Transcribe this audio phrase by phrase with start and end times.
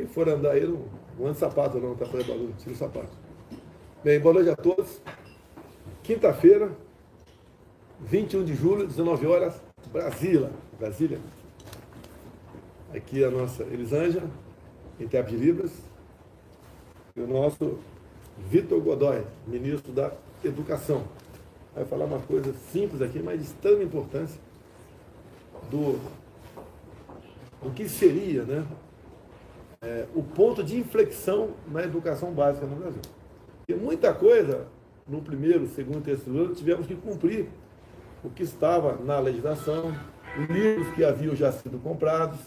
[0.00, 0.82] Quem for andar aí, não,
[1.18, 3.10] não anda sapato não, tá fazendo barulho, tira o sapato.
[4.02, 4.98] Bem, boa noite a todos.
[6.02, 6.72] Quinta-feira,
[8.00, 9.60] 21 de julho, 19 horas,
[9.92, 10.50] Brasília.
[10.78, 11.18] Brasília.
[12.94, 14.26] Aqui a nossa Elisângela,
[14.98, 15.70] intérprete de Libras,
[17.14, 17.78] e o nosso
[18.48, 21.04] Vitor Godoy, ministro da Educação.
[21.74, 24.40] Vai falar uma coisa simples aqui, mas de extrema importância
[25.70, 26.00] do,
[27.62, 28.66] do que seria né,
[29.82, 33.00] é, o ponto de inflexão na educação básica no Brasil.
[33.66, 34.66] E muita coisa,
[35.08, 37.48] no primeiro, segundo, terceiro ano, tivemos que cumprir
[38.22, 39.96] o que estava na legislação,
[40.50, 42.38] livros que haviam já sido comprados,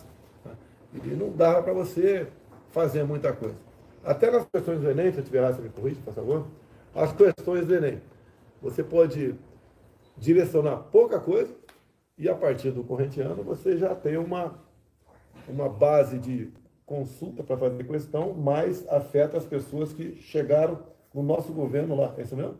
[0.45, 0.51] né,
[0.93, 2.27] e não dava para você
[2.69, 3.55] fazer muita coisa.
[4.03, 6.45] Até nas questões do Enem, se eu tiver errado, você me corrige, por favor.
[6.93, 8.01] As questões do Enem.
[8.61, 9.33] Você pode
[10.17, 11.53] direcionar pouca coisa
[12.17, 14.53] e a partir do corrente ano você já tem uma,
[15.47, 16.51] uma base de
[16.85, 20.79] consulta para fazer questão, mas afeta as pessoas que chegaram
[21.13, 22.13] no nosso governo lá.
[22.17, 22.57] É isso mesmo?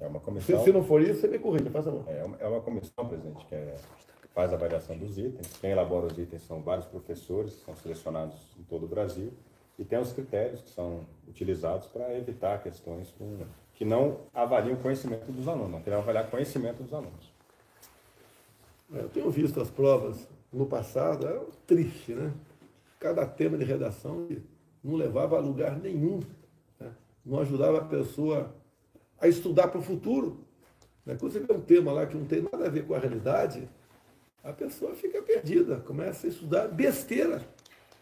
[0.00, 0.58] É uma comissão.
[0.58, 2.04] Se, se não for isso, você me corrige, faz favor.
[2.08, 3.76] É uma, é uma comissão, presidente, que é,
[4.34, 5.56] faz a avaliação dos itens.
[5.60, 9.32] Quem elabora os itens são vários professores, são selecionados em todo o Brasil.
[9.78, 13.38] E tem os critérios que são utilizados para evitar questões com,
[13.74, 17.32] que não avaliam o conhecimento dos alunos, não querem avaliar o conhecimento dos alunos.
[18.94, 22.32] É, eu tenho visto as provas no passado, era triste, né?
[23.04, 24.26] Cada tema de redação
[24.82, 26.20] não levava a lugar nenhum,
[26.80, 26.90] né?
[27.22, 28.54] não ajudava a pessoa
[29.20, 30.38] a estudar para o futuro.
[31.04, 31.14] Né?
[31.20, 33.68] Quando você vê um tema lá que não tem nada a ver com a realidade,
[34.42, 37.42] a pessoa fica perdida, começa a estudar besteira.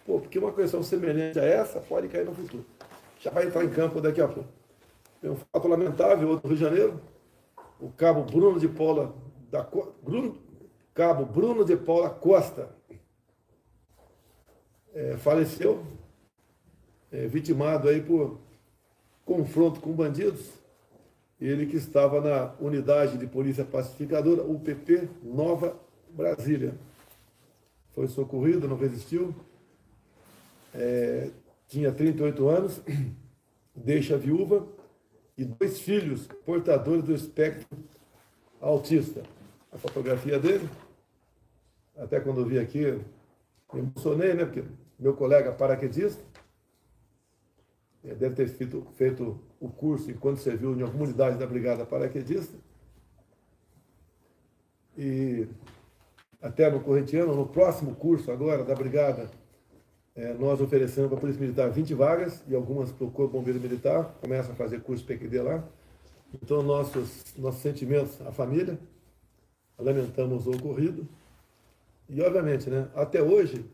[0.06, 2.64] Pô, porque uma questão semelhante a essa pode cair no futuro.
[3.18, 4.48] Já vai entrar em campo daqui a pouco.
[5.20, 7.00] Tem um fato lamentável, outro Rio de Janeiro.
[7.80, 9.12] O cabo Bruno de Paula
[9.50, 9.68] da
[10.00, 10.38] Bruno,
[10.94, 12.70] cabo Bruno de Paula Costa
[14.94, 15.84] é, faleceu,
[17.10, 18.38] é, vitimado aí por
[19.24, 20.50] confronto com bandidos.
[21.40, 25.76] Ele que estava na unidade de polícia pacificadora, UPP Nova
[26.10, 26.74] Brasília.
[27.94, 29.34] Foi socorrido, não resistiu
[30.74, 31.30] é,
[31.68, 32.80] tinha 38 anos,
[33.74, 34.66] deixa viúva
[35.36, 37.66] e dois filhos portadores do espectro
[38.60, 39.22] autista.
[39.70, 40.68] A fotografia dele,
[41.96, 43.00] até quando eu vi aqui,
[43.72, 44.44] me emocionei, né?
[44.44, 44.64] Porque
[45.02, 46.22] meu colega paraquedista
[48.02, 52.56] deve ter feito, feito o curso enquanto serviu em alguma unidade da Brigada Paraquedista.
[54.96, 55.46] E
[56.40, 59.30] até no Correntiano, no próximo curso agora da Brigada
[60.14, 63.58] é, nós oferecemos para a Polícia Militar 20 vagas e algumas para o Corpo Bombeiro
[63.58, 65.64] Militar, começa a fazer curso PQD lá.
[66.34, 68.78] Então, nossos, nossos sentimentos à família,
[69.78, 71.08] lamentamos o ocorrido.
[72.08, 73.64] E, obviamente, né, até hoje,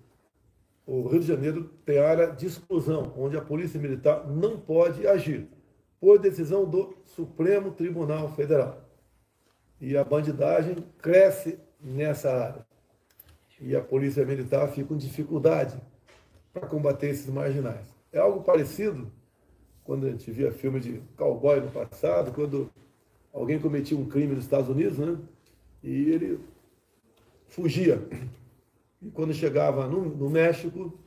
[0.89, 5.47] o Rio de Janeiro tem área de exclusão, onde a Polícia Militar não pode agir,
[6.01, 8.89] por decisão do Supremo Tribunal Federal.
[9.79, 12.67] E a bandidagem cresce nessa área.
[13.61, 15.79] E a Polícia Militar fica com dificuldade
[16.55, 17.95] para combater esses marginais.
[18.11, 19.13] É algo parecido
[19.85, 22.71] quando a gente via filme de cowboy no passado, quando
[23.31, 25.19] alguém cometia um crime nos Estados Unidos, né?
[25.83, 26.41] E ele
[27.47, 28.01] fugia.
[29.01, 30.99] E quando chegava no, no México,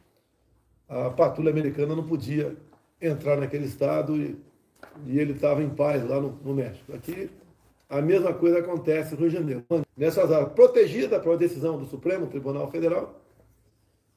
[0.87, 2.55] a patrulha americana não podia
[3.01, 4.37] entrar naquele estado e,
[5.05, 6.93] e ele estava em paz lá no, no, México.
[6.93, 7.29] Aqui,
[7.89, 9.65] a mesma coisa acontece no Rio de Janeiro.
[9.97, 13.21] Nessas áreas protegidas por uma decisão do Supremo Tribunal Federal,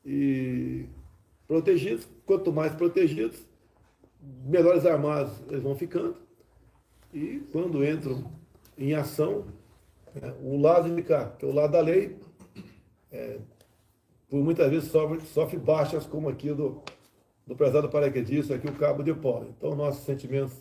[0.04, 0.86] e
[1.46, 2.06] protegidos.
[2.26, 3.38] Quanto mais protegidos,
[4.44, 6.16] melhores armados eles vão ficando.
[7.12, 8.30] E quando entram
[8.76, 9.46] em ação,
[10.20, 12.16] é, o lado de cá, que é o lado da lei,
[13.12, 13.38] é,
[14.28, 16.82] por muitas vezes sofre, sofre baixas como aqui do,
[17.46, 19.44] do prezado paraquedista, aqui o cabo de pó.
[19.48, 20.56] Então, nossos sentimentos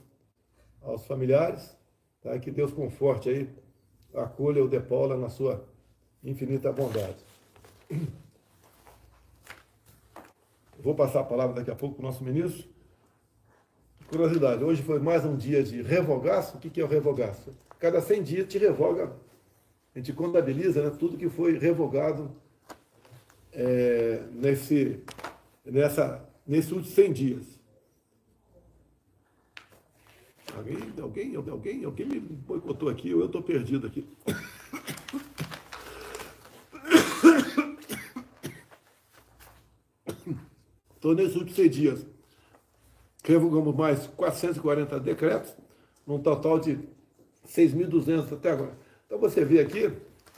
[0.81, 1.75] aos familiares,
[2.21, 2.37] tá?
[2.39, 3.49] que Deus conforte aí,
[4.13, 5.65] acolha o de Paula na sua
[6.23, 7.17] infinita bondade.
[10.79, 12.67] Vou passar a palavra daqui a pouco para o nosso ministro.
[14.09, 16.57] Curiosidade, hoje foi mais um dia de revogaço.
[16.57, 17.53] O que é o revogaço?
[17.79, 19.11] Cada 100 dias te revoga,
[19.95, 22.35] a gente contabiliza né, tudo que foi revogado
[23.53, 24.99] é, nesse,
[25.65, 27.59] nessa, nesses últimos 100 dias.
[30.55, 34.05] Alguém, alguém, alguém, alguém me boicotou aqui eu estou perdido aqui.
[41.03, 42.05] Então, nesses últimos seis dias,
[43.25, 45.53] revogamos mais 440 decretos,
[46.07, 46.79] num total de
[47.45, 48.71] 6.200 até agora.
[49.05, 49.91] Então, você vê aqui,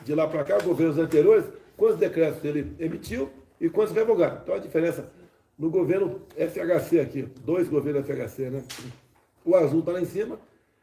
[0.04, 1.46] de lá para cá, governos anteriores,
[1.78, 3.30] quantos decretos ele emitiu
[3.60, 4.40] e quantos revogaram.
[4.42, 5.12] Então, a diferença
[5.58, 8.64] no governo FHC aqui, dois governos FHC, né?
[9.44, 10.40] O azul está lá em cima,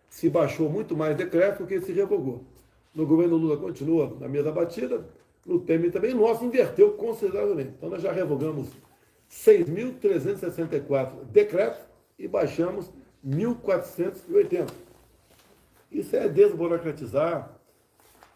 [0.09, 2.45] se baixou muito mais decreto do que se revogou.
[2.95, 5.07] No governo Lula continua na mesa batida,
[5.45, 7.73] no Temer também, nosso inverteu consideravelmente.
[7.77, 8.69] Então nós já revogamos
[9.31, 11.81] 6.364 decretos
[12.19, 12.91] e baixamos
[13.27, 14.71] 1.480.
[15.91, 17.59] Isso é desburocratizar,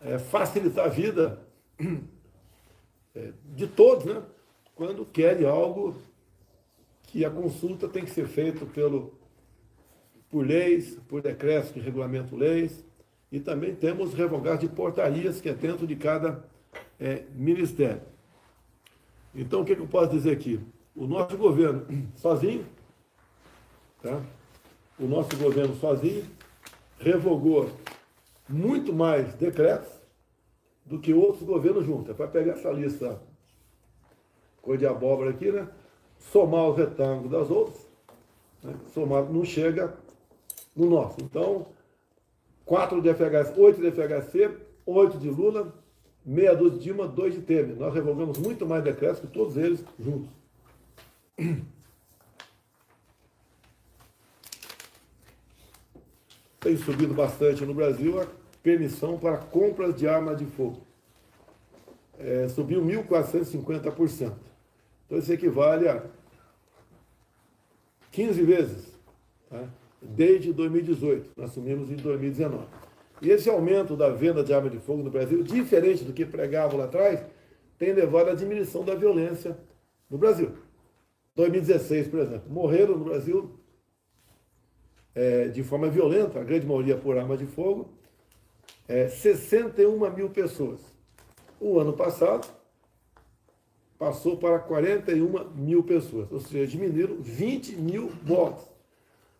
[0.00, 1.38] é facilitar a vida
[3.54, 4.22] de todos, né?
[4.74, 5.96] Quando querem algo
[7.04, 9.14] que a consulta tem que ser feita pelo,
[10.30, 12.84] por leis, por decretos que regulamentam leis,
[13.30, 16.44] e também temos revogados de portarias que é dentro de cada
[17.00, 18.02] é, ministério.
[19.34, 20.60] Então, o que, que eu posso dizer aqui?
[20.94, 21.86] O nosso governo
[22.16, 22.66] sozinho,
[24.02, 24.22] tá?
[24.98, 26.24] o nosso governo sozinho,
[26.98, 27.70] revogou
[28.48, 29.95] muito mais decretos
[30.86, 32.10] do que outros governos juntos.
[32.10, 33.20] É para pegar essa lista
[34.62, 35.68] cor de abóbora aqui, né?
[36.18, 37.86] Somar os retângulos das outras,
[38.62, 38.74] né?
[38.94, 39.94] somar não chega
[40.74, 41.16] no nosso.
[41.22, 41.66] Então,
[42.64, 45.74] 4 de FHC, 8 de FHC, 8 de Lula,
[46.24, 47.76] meia dúzia de Dilma, 2 de Temer.
[47.76, 50.30] Nós revogamos muito mais decretos que todos eles juntos.
[56.58, 58.18] Tem subido bastante no Brasil
[58.66, 60.78] permissão para compras de armas de fogo.
[62.18, 64.32] É, subiu 1.450%.
[65.06, 66.02] Então isso equivale a
[68.10, 68.98] 15 vezes,
[69.48, 69.68] tá?
[70.02, 71.30] desde 2018.
[71.36, 72.66] Nós assumimos em 2019.
[73.22, 76.76] E esse aumento da venda de arma de fogo no Brasil, diferente do que pregavam
[76.76, 77.24] lá atrás,
[77.78, 79.56] tem levado à diminuição da violência
[80.10, 80.50] no Brasil.
[81.36, 83.60] 2016, por exemplo, morreram no Brasil
[85.14, 87.94] é, de forma violenta, a grande maioria por arma de fogo,
[88.88, 90.80] é, 61 mil pessoas.
[91.60, 92.46] O ano passado,
[93.98, 98.64] passou para 41 mil pessoas, ou seja, diminuíram 20 mil mortes.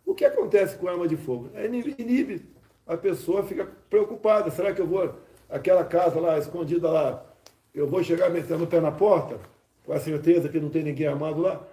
[0.04, 1.50] O que acontece com arma de fogo?
[1.54, 2.48] É inibe,
[2.86, 5.14] a pessoa fica preocupada, será que eu vou,
[5.48, 7.26] aquela casa lá, escondida lá,
[7.74, 9.38] eu vou chegar metendo o pé na porta,
[9.84, 11.66] com a certeza que não tem ninguém armado lá?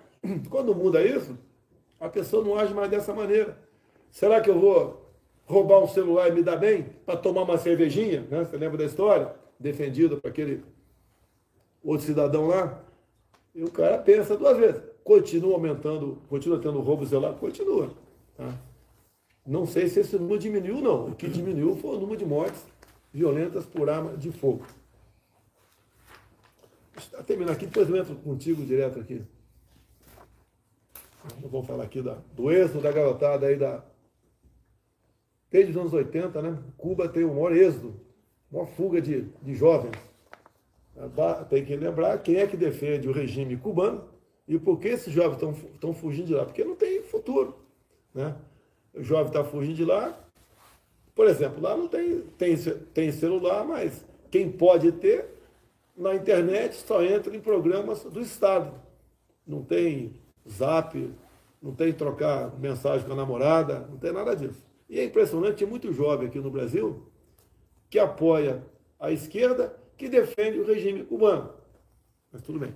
[0.50, 1.38] Quando muda isso,
[2.00, 3.58] a pessoa não age mais dessa maneira.
[4.12, 5.03] Será que eu vou
[5.45, 8.22] roubar um celular e me dar bem para tomar uma cervejinha?
[8.30, 8.44] Né?
[8.44, 9.34] Você lembra da história?
[9.60, 10.63] Defendido por aquele
[11.84, 12.84] outro cidadão lá?
[13.54, 14.81] E o cara pensa duas vezes.
[15.04, 17.38] Continua aumentando, continua tendo roubo zelado?
[17.38, 17.92] Continua.
[18.38, 18.54] Tá?
[19.45, 21.07] Não sei se esse número diminuiu, não.
[21.07, 22.66] O que diminuiu foi o número de mortes
[23.13, 24.66] violentas por arma de fogo.
[26.98, 29.22] Está terminando aqui, depois eu entro contigo direto aqui.
[31.42, 33.84] Vamos falar aqui da, do êxodo da garotada aí da.
[35.54, 36.58] Desde os anos 80, né?
[36.76, 37.94] Cuba tem o maior êxodo,
[38.52, 39.94] maior fuga de, de jovens.
[41.48, 44.04] Tem que lembrar quem é que defende o regime cubano
[44.48, 46.44] e por que esses jovens estão fugindo de lá.
[46.44, 47.56] Porque não tem futuro.
[48.16, 48.36] Né?
[48.96, 50.20] O jovem está fugindo de lá.
[51.14, 52.58] Por exemplo, lá não tem, tem,
[52.92, 55.36] tem celular, mas quem pode ter
[55.96, 58.74] na internet só entra em programas do Estado.
[59.46, 61.14] Não tem zap,
[61.62, 64.73] não tem trocar mensagem com a namorada, não tem nada disso.
[64.90, 67.08] E é impressionante, tem muito jovem aqui no Brasil
[67.90, 68.66] que apoia
[69.00, 71.54] a esquerda, que defende o regime cubano.
[72.32, 72.74] Mas tudo bem.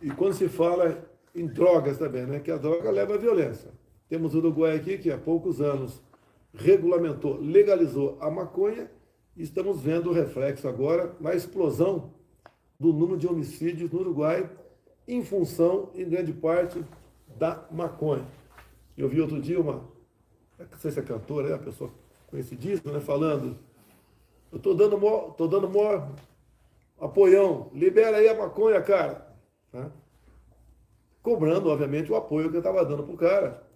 [0.00, 3.70] E quando se fala em drogas também, né, que a droga leva à violência.
[4.08, 6.02] Temos o Uruguai aqui que há poucos anos
[6.52, 8.90] regulamentou, legalizou a maconha
[9.36, 12.12] e estamos vendo o reflexo agora na explosão
[12.78, 14.50] do número de homicídios no Uruguai
[15.06, 16.84] em função, em grande parte,
[17.36, 18.26] da maconha.
[18.96, 19.84] Eu vi outro dia uma,
[20.58, 21.90] não sei se é cantora, é uma pessoa
[22.28, 23.58] conhecidíssima, né, falando,
[24.50, 26.10] eu estou dando maior, tô dando maior
[27.00, 29.26] apoião, libera aí a maconha, cara.
[29.70, 29.90] Tá?
[31.22, 33.72] Cobrando, obviamente, o apoio que eu estava dando para o cara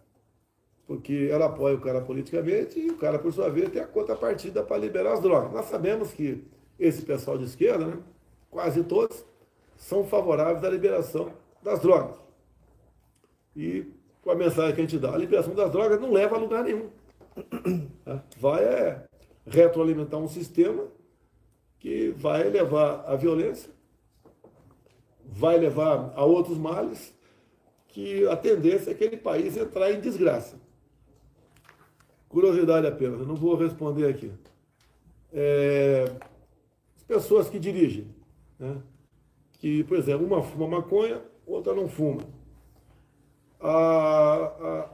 [0.87, 4.63] porque ela apoia o cara politicamente e o cara, por sua vez, tem a contrapartida
[4.63, 5.53] para liberar as drogas.
[5.53, 6.45] Nós sabemos que
[6.79, 7.99] esse pessoal de esquerda, né,
[8.51, 9.25] quase todos,
[9.77, 11.33] são favoráveis à liberação
[11.63, 12.17] das drogas.
[13.57, 13.87] E
[14.23, 16.63] com a mensagem que a gente dá, a liberação das drogas não leva a lugar
[16.63, 16.91] nenhum.
[18.05, 18.23] Tá?
[18.39, 19.07] Vai é,
[19.47, 20.87] retroalimentar um sistema
[21.79, 23.71] que vai levar à violência,
[25.25, 27.15] vai levar a outros males,
[27.89, 30.57] que a tendência é aquele país entrar em desgraça.
[32.29, 34.31] Curiosidade apenas, não vou responder aqui.
[35.33, 36.05] É,
[36.97, 38.07] as pessoas que dirigem,
[38.59, 38.83] né?
[39.55, 42.23] que, por exemplo, uma fuma maconha, outra não fuma.
[43.61, 44.89] A,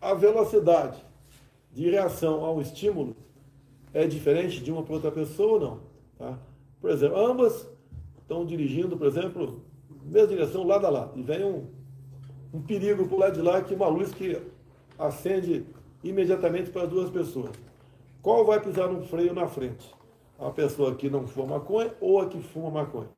[0.00, 0.98] a, a velocidade
[1.72, 3.16] de reação ao estímulo
[3.92, 5.80] é diferente de uma para outra pessoa ou não?
[6.18, 6.38] Tá?
[6.80, 7.68] Por exemplo, ambas
[8.20, 9.62] estão dirigindo, por exemplo,
[10.04, 11.66] mesma direção, lado a lado, e vem um,
[12.52, 14.40] um perigo para o lado de lá, que uma luz que
[14.98, 15.66] acende
[16.02, 17.50] imediatamente para duas pessoas.
[18.22, 19.94] Qual vai pisar no freio na frente?
[20.38, 23.08] A pessoa que não fuma maconha ou a que fuma maconha?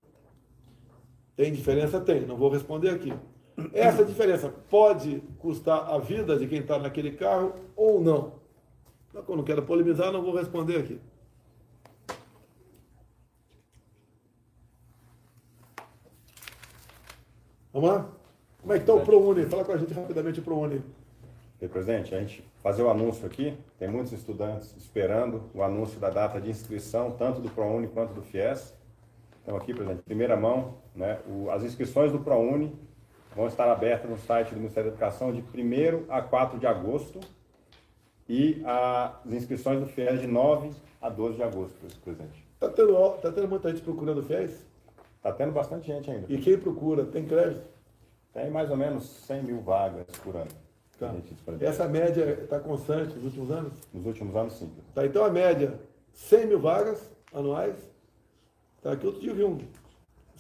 [1.36, 2.00] Tem diferença?
[2.00, 3.12] Tem, não vou responder aqui.
[3.72, 8.40] Essa diferença pode custar a vida de quem está naquele carro ou não?
[9.12, 11.00] Eu não quero polemizar, não vou responder aqui.
[17.72, 18.10] Vamos lá?
[18.60, 19.46] Como é que está o ProUni?
[19.46, 20.82] Fala com a gente rapidamente o ProUni.
[21.68, 26.40] Presidente, a gente fazer o anúncio aqui, tem muitos estudantes esperando o anúncio da data
[26.40, 28.74] de inscrição, tanto do ProUni quanto do FIES.
[29.42, 32.74] Então aqui, presidente, primeira mão, né, o, as inscrições do ProUni
[33.34, 37.20] vão estar abertas no site do Ministério da Educação de 1 a 4 de agosto
[38.28, 40.70] e as inscrições do FIES de 9
[41.00, 42.44] a 12 de agosto, presidente.
[42.54, 44.64] Está tendo, tá tendo muita gente procurando o FIES?
[45.16, 46.26] Está tendo bastante gente ainda.
[46.32, 47.68] E quem procura, tem crédito?
[48.32, 50.50] Tem mais ou menos 100 mil vagas por ano.
[50.98, 51.14] Tá.
[51.60, 53.72] Essa média está constante nos últimos anos?
[53.92, 54.70] Nos últimos anos, sim.
[54.94, 55.80] Tá, então a média,
[56.12, 57.74] 100 mil vagas anuais.
[58.82, 59.58] Tá, aqui outro dia eu vi um,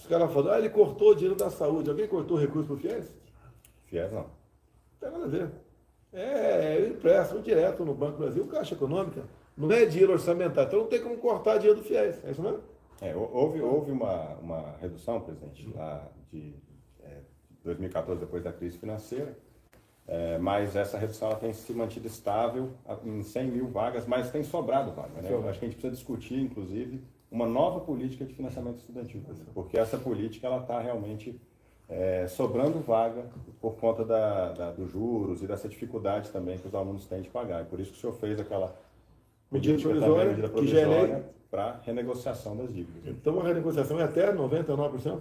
[0.00, 1.90] os caras falando, ah, ele cortou o dinheiro da saúde.
[1.90, 3.14] Alguém cortou o recurso para o FIES?
[3.86, 4.20] FIES não.
[4.20, 4.30] Não
[5.00, 5.50] tem nada a ver.
[6.12, 9.22] É, é empréstimo direto no Banco Brasil, Caixa Econômica.
[9.56, 10.68] Não é dinheiro orçamentário.
[10.68, 12.24] Então não tem como cortar dinheiro do FIES.
[12.24, 12.60] É isso mesmo?
[13.00, 16.54] É, houve houve uma, uma redução, presidente, lá de
[17.02, 17.18] é,
[17.64, 19.34] 2014, depois da crise financeira
[20.10, 22.72] é, mas essa redução tem se mantido estável
[23.04, 25.22] em 100 mil vagas, mas tem sobrado vaga.
[25.22, 25.28] Né?
[25.30, 29.22] Eu acho que a gente precisa discutir, inclusive, uma nova política de financiamento estudantil,
[29.54, 31.40] porque essa política ela está realmente
[31.88, 33.24] é, sobrando vaga
[33.60, 37.28] por conta da, da, dos juros e dessa dificuldade também que os alunos têm de
[37.28, 37.62] pagar.
[37.62, 38.76] E por isso que o senhor fez aquela
[39.50, 43.06] medida provisória, medida provisória para renegociação das dívidas.
[43.06, 45.20] Então a renegociação é até 99%?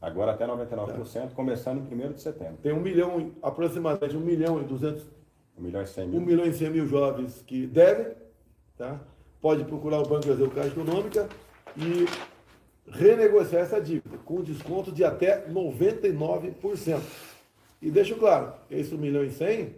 [0.00, 1.28] Agora até 99%, tá.
[1.34, 2.56] começando em 1 de setembro.
[2.62, 5.02] Tem um milhão, aproximadamente 1 milhão e 200...
[5.56, 6.20] 1 milhão e 100 mil.
[6.20, 8.12] 1 milhão e 100 mil jovens que devem,
[8.76, 9.00] tá?
[9.40, 11.28] pode procurar o Banco Brasileiro Caixa Econômica
[11.76, 12.06] e
[12.90, 17.00] renegociar essa dívida com desconto de até 99%.
[17.80, 19.74] E deixo claro, esse 1 milhão e 100,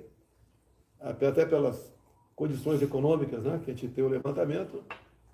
[1.00, 1.92] até pelas
[2.34, 4.82] condições econômicas né, que a gente tem o levantamento,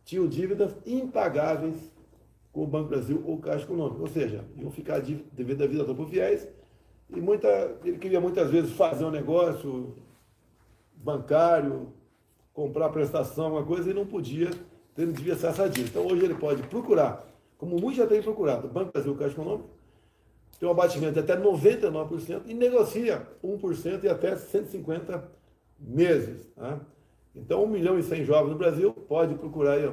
[0.04, 1.76] tinham dívidas impagáveis
[2.52, 4.00] com o Banco Brasil ou Caixa Econômica.
[4.00, 5.00] Ou seja, iam ficar
[5.32, 6.46] devendo a vida toda para fiéis
[7.14, 7.48] e muita,
[7.84, 9.96] ele queria muitas vezes fazer um negócio
[10.94, 11.92] bancário,
[12.52, 14.50] comprar prestação, alguma coisa, e não podia,
[15.00, 15.98] ele devia ser essa dívida.
[15.98, 17.26] Então hoje ele pode procurar,
[17.58, 19.68] como muitos já têm procurado, o Banco Brasil, Caixa Econômica,
[20.58, 25.24] tem um abatimento de até 99% e negocia 1% e até 150
[25.78, 26.46] meses.
[26.54, 26.80] Tá?
[27.34, 29.92] Então, 1 milhão e 100 jovens no Brasil pode procurar aí, ó,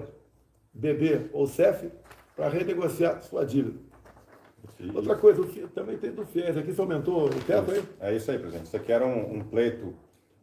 [0.73, 1.89] BB ou CEF
[2.35, 3.79] para renegociar sua dívida.
[4.93, 7.83] Outra coisa, também tem do FIES, aqui você aumentou o teto aí?
[7.99, 8.67] É isso aí, presidente.
[8.67, 9.95] Isso aqui era um, um, pleito,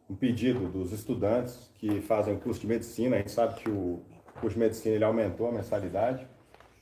[0.09, 3.15] um pedido dos estudantes que fazem o curso de medicina.
[3.15, 4.01] A gente sabe que o
[4.45, 6.27] curso de medicina ele aumentou a mensalidade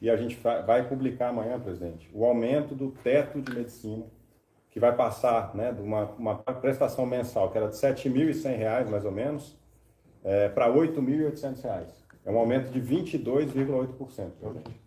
[0.02, 4.04] e a gente vai publicar amanhã, presidente, o aumento do teto de medicina,
[4.70, 9.06] que vai passar né, de uma, uma prestação mensal que era de R$ 7.100, mais
[9.06, 9.58] ou menos,
[10.22, 11.86] é, para R$ 8.800.
[12.26, 14.32] É um aumento de 22,8%.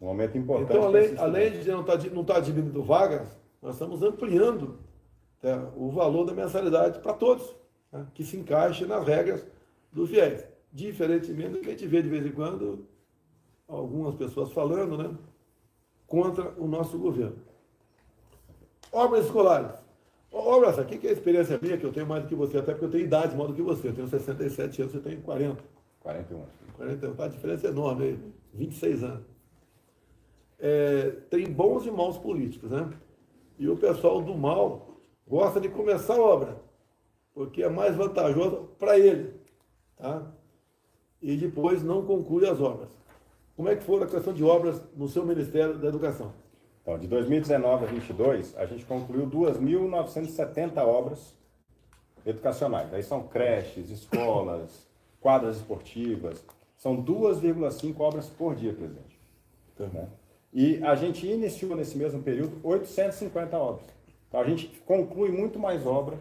[0.03, 0.77] Um aumento importante.
[0.77, 3.29] Então, além, além de não estar tá, não tá diminuindo vagas,
[3.63, 4.79] nós estamos ampliando
[5.41, 7.55] tá, o valor da mensalidade para todos,
[7.91, 9.47] tá, que se encaixe nas regras
[9.91, 10.56] do FIES.
[10.77, 12.87] Diferentemente do que a gente vê de vez em quando
[13.67, 15.17] algumas pessoas falando né,
[16.07, 17.39] contra o nosso governo.
[18.93, 19.73] Obras escolares.
[20.31, 22.73] Obras, aqui que é a experiência minha, que eu tenho mais do que você, até
[22.73, 23.89] porque eu tenho idade mais do que você.
[23.89, 25.65] Eu tenho 67 anos, você tem 40.
[26.01, 26.45] 41.
[26.77, 28.19] 41, a diferença é enorme, aí,
[28.53, 29.25] 26 anos.
[30.59, 32.93] É, tem bons e maus políticos, né?
[33.59, 36.61] E o pessoal do mal gosta de começar a obra,
[37.33, 39.33] porque é mais vantajoso para ele,
[39.97, 40.36] tá?
[41.23, 42.91] E depois não conclui as obras.
[43.57, 46.33] Como é que foi a questão de obras no seu Ministério da Educação?
[46.83, 51.35] Então, de 2019 a 2022, a gente concluiu 2.970 obras
[52.25, 52.93] educacionais.
[52.93, 54.87] Aí são creches, escolas,
[55.21, 56.45] quadras esportivas.
[56.77, 59.19] São 2,5 obras por dia, presidente.
[59.79, 60.09] Né?
[60.53, 63.87] E a gente iniciou nesse mesmo período 850 obras.
[64.29, 66.17] Então a gente conclui muito mais obra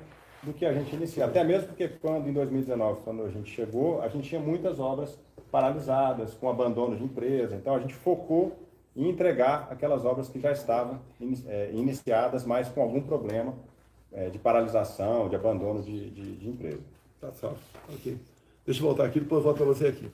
[0.46, 1.26] do que a gente inicia.
[1.26, 5.20] Até mesmo porque quando em 2019, quando a gente chegou, a gente tinha muitas obras
[5.52, 7.56] paralisadas, com abandono de empresa.
[7.56, 8.58] Então a gente focou
[8.96, 11.00] em entregar aquelas obras que já estavam
[11.48, 13.54] é, iniciadas, mas com algum problema
[14.14, 16.82] é, de paralisação, de abandono de, de, de empresa.
[17.20, 17.60] Tá certo.
[17.94, 18.18] Ok.
[18.66, 20.10] Deixa eu voltar aqui, depois eu volto para você aqui.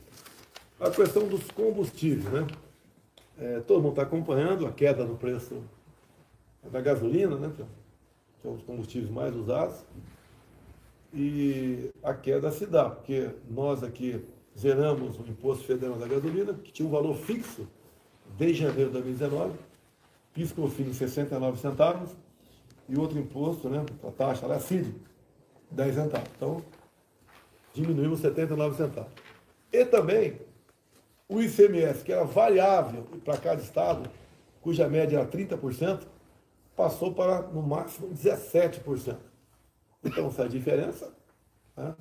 [0.80, 2.48] A questão dos combustíveis, né?
[3.42, 5.64] é, todo mundo está acompanhando a queda no preço
[6.72, 9.84] da gasolina, né, que é dos combustíveis mais usados.
[11.14, 14.24] E a queda se dá, porque nós aqui
[14.58, 17.68] zeramos o imposto federal da gasolina, que tinha um valor fixo
[18.38, 19.54] desde janeiro de 2019,
[20.34, 22.12] PIS com fim 69 centavos,
[22.88, 24.94] e outro imposto, né, a taxa lá, CID,
[25.70, 26.30] 10 centavos.
[26.36, 26.64] Então,
[27.74, 29.12] diminuímos 79 centavos.
[29.72, 30.40] E também
[31.28, 34.10] o ICMS, que era variável para cada estado,
[34.62, 36.02] cuja média era 30%,
[36.76, 39.31] passou para, no máximo, 17%.
[40.04, 41.14] Então, essa diferença
[41.78, 41.96] né,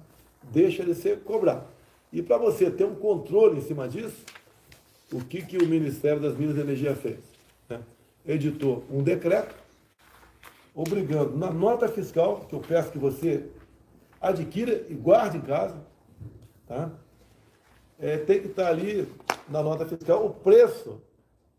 [0.50, 1.66] deixa de ser cobrada.
[2.12, 4.25] E para você ter um controle em cima disso,
[5.12, 7.19] o que, que o Ministério das Minas e Energia fez?
[7.69, 7.80] Né?
[8.26, 9.54] Editou um decreto
[10.75, 13.50] obrigando na nota fiscal, que eu peço que você
[14.21, 15.76] adquira e guarde em casa,
[16.66, 16.90] tá?
[17.99, 19.07] É, tem que estar ali
[19.49, 21.02] na nota fiscal o preço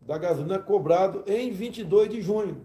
[0.00, 2.64] da gasolina cobrado em 22 de junho.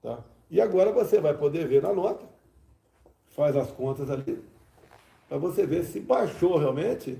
[0.00, 0.24] Tá?
[0.54, 2.24] E agora você vai poder ver na nota,
[3.30, 4.40] faz as contas ali,
[5.28, 7.18] para você ver se baixou realmente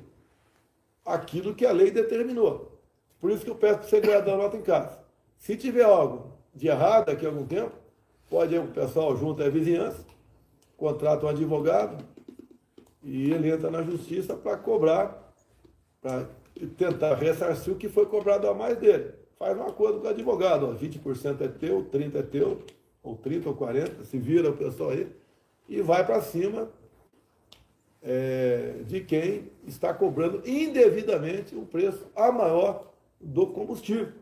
[1.05, 2.79] aquilo que a lei determinou.
[3.21, 5.01] Por isso que eu peço para você guardar a nota em casa.
[5.37, 7.73] Se tiver algo de errado daqui a algum tempo,
[8.31, 10.07] pode o pessoal junto à vizinhança,
[10.77, 12.05] contrata um advogado
[13.03, 15.35] e ele entra na justiça para cobrar,
[16.01, 16.29] para
[16.79, 19.13] tentar ressarcir o que foi cobrado a mais dele.
[19.37, 22.63] Faz um acordo com o advogado, ó, 20% é teu, 30% é teu,
[23.05, 25.07] ou 30% ou 40%, se vira o pessoal aí,
[25.69, 26.71] e vai para cima
[28.03, 34.13] é, de quem está cobrando indevidamente um preço a maior do combustível.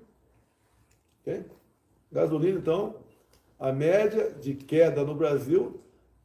[1.22, 1.44] Okay?
[2.10, 2.96] Gasolina, então,
[3.58, 5.80] a média de queda no Brasil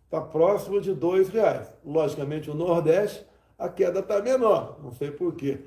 [0.06, 1.72] está próximo de R$ reais.
[1.86, 3.26] Logicamente, o Nordeste,
[3.58, 5.60] a queda está menor, não sei porquê.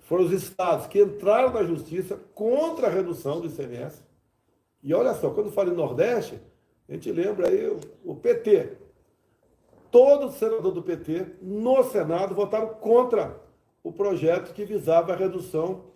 [0.00, 4.05] Foram os estados que entraram na justiça contra a redução do ICMS.
[4.86, 6.40] E olha só, quando fala em Nordeste,
[6.88, 8.78] a gente lembra aí o, o PT.
[9.90, 13.36] Todo senador do PT no Senado votaram contra
[13.82, 15.86] o projeto que visava a redução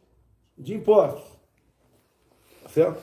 [0.59, 1.39] de impostos.
[2.65, 3.01] Tá certo?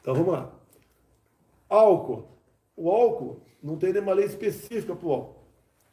[0.00, 0.50] Então vamos lá.
[1.68, 2.28] Álcool.
[2.74, 5.44] O álcool não tem nenhuma lei específica para o álcool.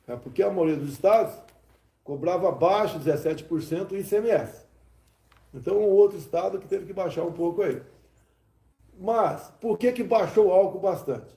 [0.07, 1.37] É porque a maioria dos estados
[2.01, 4.66] cobrava abaixo de 17% o ICMS.
[5.53, 7.81] Então, um outro estado que teve que baixar um pouco aí.
[8.99, 11.35] Mas, por que, que baixou o álcool bastante?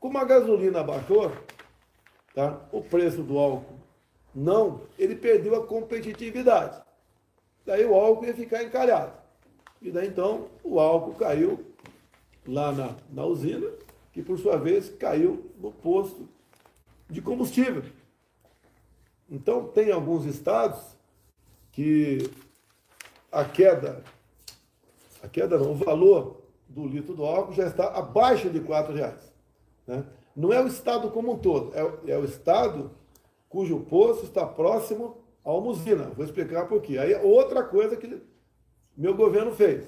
[0.00, 1.32] Como a gasolina baixou,
[2.34, 2.60] tá?
[2.72, 3.74] o preço do álcool
[4.34, 6.82] não, ele perdeu a competitividade.
[7.64, 9.12] Daí o álcool ia ficar encalhado.
[9.80, 11.64] E daí então o álcool caiu
[12.46, 13.70] lá na, na usina,
[14.12, 16.28] que por sua vez caiu no posto
[17.08, 17.82] de combustível.
[19.30, 20.80] Então, tem alguns estados
[21.72, 22.30] que
[23.34, 24.02] a queda,
[25.20, 29.32] a queda não, o valor do litro do álcool já está abaixo de R$ reais.
[29.86, 30.04] Né?
[30.36, 32.92] Não é o estado como um todo, é, é o estado
[33.48, 36.04] cujo posto está próximo a uma usina.
[36.16, 36.96] Vou explicar por quê.
[36.96, 38.22] Aí é outra coisa que
[38.96, 39.84] meu governo fez.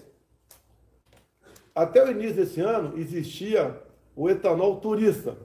[1.75, 3.81] Até o início desse ano existia
[4.15, 5.37] o etanol turista.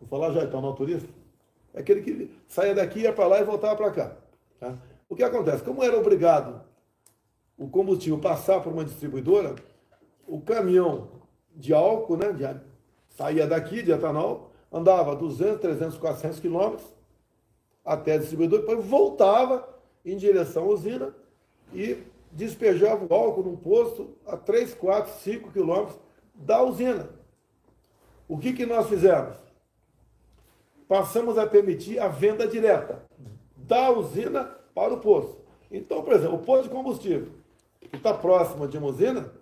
[0.00, 1.08] Vou falar já etanol turista?
[1.72, 4.16] É aquele que saía daqui, ia para lá e voltava para cá.
[4.58, 4.76] Tá?
[5.08, 5.62] O que acontece?
[5.62, 6.65] Como era obrigado
[7.58, 9.54] o combustível passar por uma distribuidora,
[10.26, 11.08] o caminhão
[11.54, 12.60] de álcool, né, de,
[13.08, 16.86] saía daqui de etanol, andava 200, 300, 400 quilômetros
[17.84, 19.66] até a distribuidora, depois voltava
[20.04, 21.14] em direção à usina
[21.72, 25.98] e despejava o álcool num posto a 3, 4, 5 quilômetros
[26.34, 27.08] da usina.
[28.28, 29.36] O que, que nós fizemos?
[30.88, 33.02] Passamos a permitir a venda direta
[33.56, 35.40] da usina para o posto.
[35.70, 37.28] Então, por exemplo, o posto de combustível,
[37.80, 39.32] que está próximo de uma usina,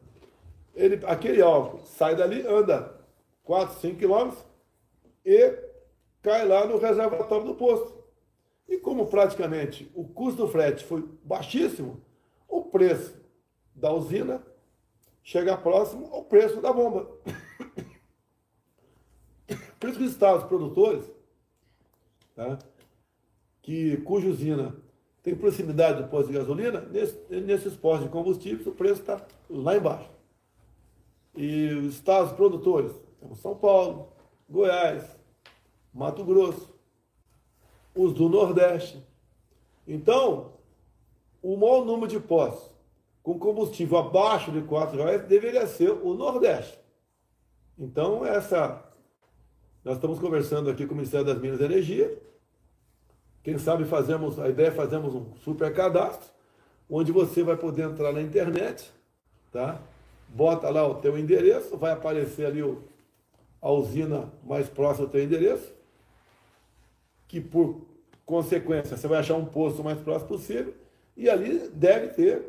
[0.74, 2.94] ele, aquele álcool sai dali, anda
[3.44, 4.44] 4, 5 quilômetros
[5.24, 5.58] e
[6.22, 8.04] cai lá no reservatório do posto.
[8.68, 12.02] E como praticamente o custo do frete foi baixíssimo,
[12.48, 13.14] o preço
[13.74, 14.42] da usina
[15.22, 17.08] chega próximo ao preço da bomba.
[19.78, 21.04] Por isso que os estados produtores,
[22.34, 22.58] tá,
[23.60, 24.74] que, cuja usina
[25.24, 29.74] tem proximidade do posto de gasolina, nesse, nesses postos de combustíveis o preço está lá
[29.74, 30.10] embaixo.
[31.34, 34.12] E os estados produtores, temos São Paulo,
[34.48, 35.02] Goiás,
[35.94, 36.72] Mato Grosso,
[37.96, 39.02] os do Nordeste.
[39.88, 40.52] Então,
[41.42, 42.70] o maior número de postos
[43.22, 46.78] com combustível abaixo de R$ reais deveria ser o Nordeste.
[47.78, 48.84] Então, essa.
[49.82, 52.22] Nós estamos conversando aqui com o Ministério das Minas e Energia.
[53.44, 56.32] Quem sabe fazemos, a ideia é fazermos um super cadastro
[56.88, 58.90] onde você vai poder entrar na internet,
[59.52, 59.80] tá?
[60.28, 62.82] Bota lá o teu endereço, vai aparecer ali o,
[63.60, 65.74] a usina mais próxima do teu endereço,
[67.28, 67.86] que por
[68.24, 70.74] consequência você vai achar um posto mais próximo possível,
[71.14, 72.42] e ali deve ter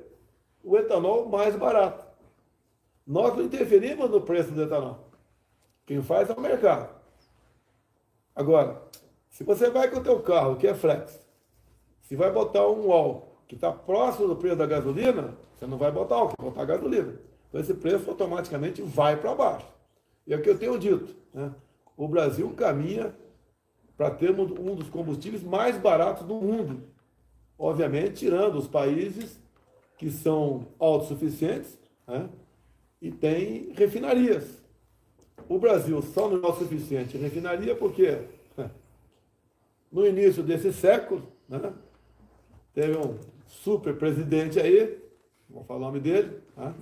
[0.64, 2.06] o etanol mais barato.
[3.06, 5.10] Nós não interferimos no preço do etanol.
[5.86, 6.90] Quem faz é o mercado.
[8.34, 8.82] Agora,
[9.36, 11.20] se você vai com o teu carro, que é flex,
[12.04, 15.92] se vai botar um wall que está próximo do preço da gasolina, você não vai
[15.92, 17.20] botar álcool, vai botar gasolina.
[17.50, 19.68] Então esse preço automaticamente vai para baixo.
[20.26, 21.14] E é o que eu tenho dito.
[21.34, 21.54] Né?
[21.98, 23.14] O Brasil caminha
[23.98, 26.84] para termos um dos combustíveis mais baratos do mundo.
[27.60, 29.38] Obviamente, tirando os países
[29.98, 32.30] que são autossuficientes né?
[33.02, 34.64] e têm refinarias.
[35.50, 38.24] O Brasil só não é autossuficiente em refinaria porque
[39.96, 41.74] no início desse século, né?
[42.74, 45.02] teve um super presidente aí,
[45.50, 46.76] vou falar o nome dele, né?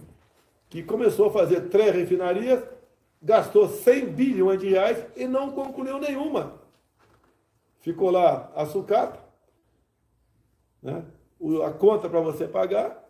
[0.68, 2.64] que começou a fazer três refinarias,
[3.22, 6.60] gastou 100 bilhões de reais e não concluiu nenhuma.
[7.82, 9.20] Ficou lá a sucata,
[10.82, 11.06] né?
[11.68, 13.08] a conta para você pagar,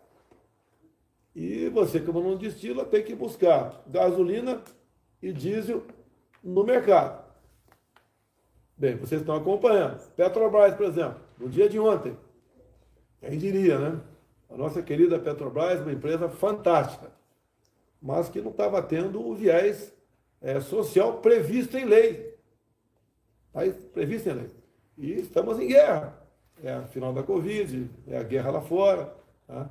[1.34, 4.62] e você, como não destila, tem que buscar gasolina
[5.22, 5.82] e diesel
[6.42, 7.23] no mercado.
[8.76, 10.00] Bem, vocês estão acompanhando.
[10.16, 12.16] Petrobras, por exemplo, no dia de ontem,
[13.20, 14.00] quem diria, né?
[14.50, 17.10] A nossa querida Petrobras, uma empresa fantástica,
[18.02, 19.94] mas que não estava tendo o viés
[20.40, 22.36] é, social previsto em lei.
[23.46, 24.50] Está previsto em lei.
[24.98, 26.20] E estamos em guerra.
[26.62, 29.14] É a final da Covid, é a guerra lá fora.
[29.46, 29.70] Tá?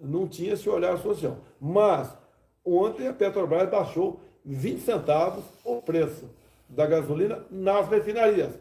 [0.00, 1.38] Não tinha esse olhar social.
[1.60, 2.16] Mas
[2.64, 6.37] ontem a Petrobras baixou 20 centavos o preço
[6.68, 8.58] da gasolina nas refinarias.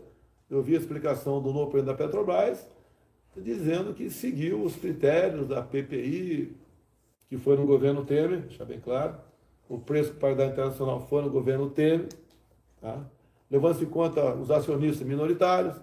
[0.49, 2.67] Eu vi a explicação do novo presidente da Petrobras
[3.35, 6.55] dizendo que seguiu os critérios da PPI,
[7.29, 9.15] que foi no governo Temer, deixa bem claro.
[9.69, 12.07] O preço para paridade internacional foi no governo Temer,
[12.81, 13.05] tá?
[13.49, 15.75] levando-se em conta os acionistas minoritários,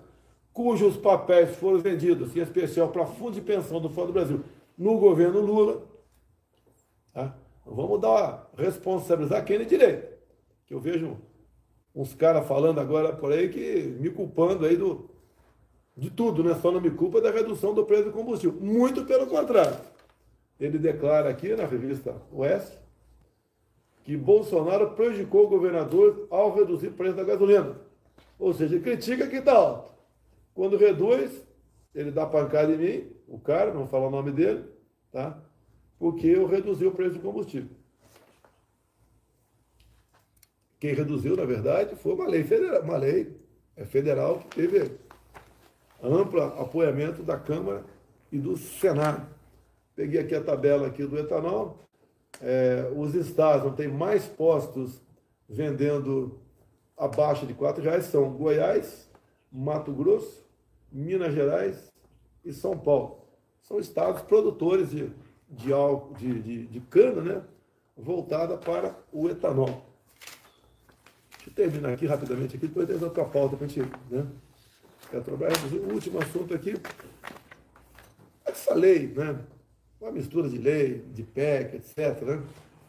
[0.52, 4.44] cujos papéis foram vendidos, em especial para fundo de pensão do Fundo do Brasil,
[4.76, 5.82] no governo Lula.
[7.12, 7.36] Tá?
[7.64, 10.14] Vamos dar responsabilizar quem é direito.
[10.66, 11.18] Que eu vejo
[11.94, 15.08] uns caras falando agora por aí que me culpando aí do,
[15.96, 16.54] de tudo, né?
[16.60, 18.58] Só não me culpa da redução do preço do combustível.
[18.60, 19.76] Muito pelo contrário.
[20.58, 22.78] Ele declara aqui na revista Oeste
[24.04, 27.76] que Bolsonaro prejudicou o governador ao reduzir o preço da gasolina.
[28.38, 29.94] Ou seja, critica que está alto.
[30.52, 31.42] Quando reduz,
[31.94, 34.64] ele dá pancada em mim, o cara, não vou falar o nome dele,
[35.10, 35.42] tá?
[35.98, 37.70] Porque eu reduzi o preço do combustível.
[40.84, 43.34] Quem reduziu, na verdade, foi uma lei federal, uma lei
[43.74, 44.98] é, federal que teve
[46.02, 47.86] amplo apoiamento da Câmara
[48.30, 49.26] e do Senado.
[49.96, 51.78] Peguei aqui a tabela aqui do etanol.
[52.38, 55.00] É, os estados onde tem mais postos
[55.48, 56.38] vendendo
[56.98, 59.10] abaixo de R$ reais são Goiás,
[59.50, 60.46] Mato Grosso,
[60.92, 61.90] Minas Gerais
[62.44, 63.24] e São Paulo.
[63.62, 65.10] São estados produtores de,
[65.48, 65.70] de,
[66.18, 67.42] de, de, de cana, né?
[67.96, 69.93] voltada para o etanol.
[71.44, 73.90] Deixa eu terminar aqui rapidamente, aqui, depois tem outra pauta para a gente.
[74.10, 74.26] Né?
[75.10, 76.74] Petrobras, o último assunto aqui.
[78.46, 79.38] Essa lei, né?
[80.00, 82.22] uma mistura de lei, de PEC, etc.
[82.22, 82.42] Né?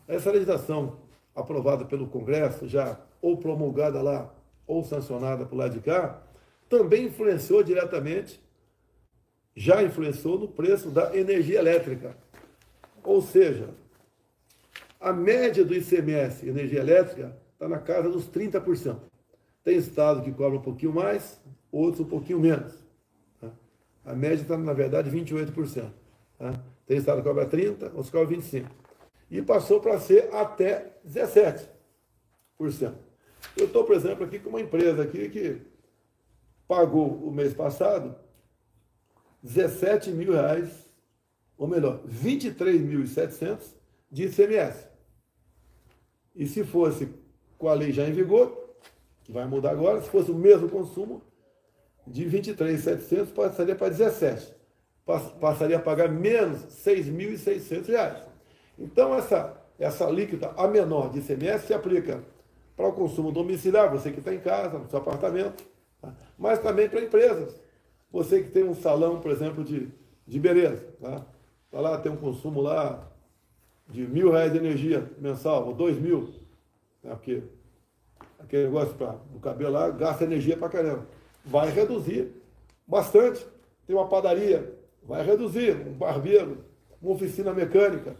[0.08, 1.00] Essa legislação
[1.36, 4.34] aprovada pelo Congresso, já ou promulgada lá,
[4.66, 6.24] ou sancionada por lá de cá,
[6.70, 8.40] também influenciou diretamente,
[9.54, 12.16] já influenciou no preço da energia elétrica.
[13.04, 13.70] Ou seja,
[14.98, 19.00] a média do ICMS energia elétrica está na casa dos 30%.
[19.64, 21.42] Tem estado que cobra um pouquinho mais,
[21.72, 22.74] outros um pouquinho menos.
[23.42, 23.52] Tá?
[24.06, 25.90] A média está, na verdade, 28%.
[26.38, 26.54] Tá?
[26.86, 28.68] Tem estado que cobra 30%, outros cobram 25%.
[29.32, 31.68] E passou para ser até 17%.
[33.58, 35.62] Eu estou, por exemplo, aqui com uma empresa aqui que
[36.68, 38.16] pagou o mês passado
[39.46, 40.90] 17 mil reais,
[41.56, 43.60] ou melhor, 23.700
[44.12, 44.88] de ICMS.
[46.36, 47.08] E se fosse
[47.58, 48.76] com a lei já em vigor,
[49.24, 51.22] que vai mudar agora, se fosse o mesmo consumo,
[52.06, 54.54] de 23.700 passaria para 17.
[55.40, 58.24] Passaria a pagar menos 6.600 reais.
[58.78, 62.24] Então, essa, essa líquida, a menor de ICMS, se aplica
[62.76, 65.64] para o consumo domiciliar, você que está em casa, no seu apartamento,
[66.02, 66.14] tá?
[66.38, 67.60] mas também para empresas.
[68.12, 69.90] Você que tem um salão, por exemplo, de,
[70.28, 71.26] de beleza, tá?
[71.72, 73.12] tá lá, tem um consumo lá
[73.88, 76.34] de mil reais de energia mensal, ou dois mil,
[77.06, 77.14] né?
[77.14, 77.44] porque
[78.40, 81.08] aquele negócio para o cabelo lá gasta energia para caramba.
[81.46, 82.32] Vai reduzir
[82.86, 83.46] bastante.
[83.86, 85.76] Tem uma padaria, vai reduzir.
[85.88, 86.66] Um barbeiro,
[87.02, 88.16] uma oficina mecânica,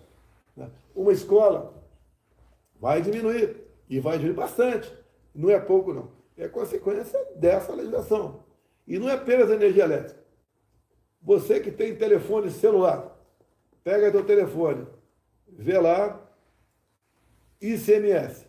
[0.56, 0.70] né?
[0.96, 1.74] uma escola,
[2.80, 3.66] vai diminuir.
[3.90, 4.94] E vai diminuir bastante.
[5.34, 6.12] Não é pouco, não.
[6.38, 8.44] É consequência dessa legislação.
[8.88, 10.24] E não é apenas energia elétrica.
[11.22, 13.18] Você que tem telefone celular,
[13.84, 14.86] pega teu telefone,
[15.48, 16.22] vê lá
[17.60, 18.46] ICMS.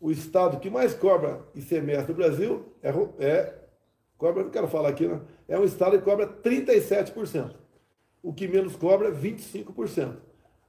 [0.00, 3.54] O estado que mais cobra ICMS no Brasil é, é
[4.16, 5.20] cobra, não quero falar aqui, né?
[5.46, 7.54] é um estado que cobra 37%.
[8.22, 10.16] O que menos cobra é 25%.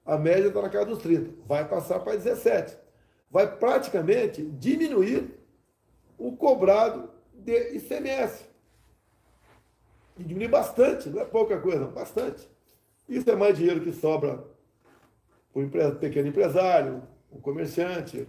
[0.06, 1.34] A média está na casa dos 30%.
[1.48, 2.78] Vai passar para 17%.
[3.30, 5.40] Vai praticamente diminuir
[6.18, 8.46] o cobrado de ICMS.
[10.18, 12.50] E diminuir bastante, não é pouca coisa, bastante.
[13.08, 14.44] Isso é mais dinheiro que sobra
[15.54, 18.28] para o pequeno empresário, o comerciante,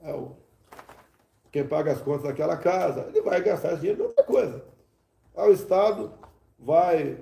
[0.00, 0.36] é o,
[1.50, 4.64] quem paga as contas daquela casa, ele vai gastar dinheiro em outra coisa.
[5.36, 6.12] Aí o Estado
[6.58, 7.18] vai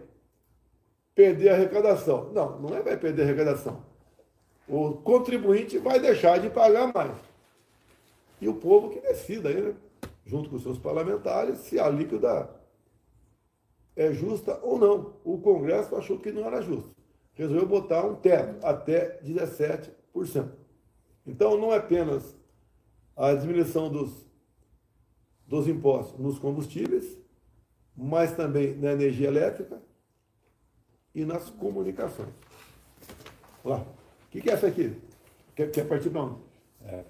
[1.15, 2.33] perder a arrecadação.
[2.33, 3.83] Não, não é vai perder a arrecadação.
[4.69, 7.17] O contribuinte vai deixar de pagar mais.
[8.41, 9.75] E o povo que decida aí, né?
[10.25, 12.51] junto com os seus parlamentares, se a líquida
[13.95, 15.15] é justa ou não.
[15.25, 16.95] O Congresso achou que não era justo.
[17.33, 19.91] Resolveu botar um teto até 17%.
[21.27, 22.37] Então, não é apenas
[23.17, 24.13] a diminuição dos,
[25.47, 27.19] dos impostos nos combustíveis,
[27.97, 29.81] mas também na energia elétrica
[31.15, 32.29] e nas comunicações.
[33.65, 33.79] Olá.
[33.79, 35.01] O que, que é essa aqui?
[35.55, 36.37] Quer, quer partir para onde?
[36.85, 37.05] É,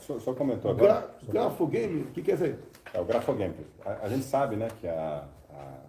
[0.00, 1.16] só, só, comentou agora.
[1.22, 2.02] Gra, grafogame?
[2.02, 2.58] O que, que é isso aí?
[2.92, 3.54] É o grafogame.
[3.84, 5.80] A, a gente sabe né, que a, a,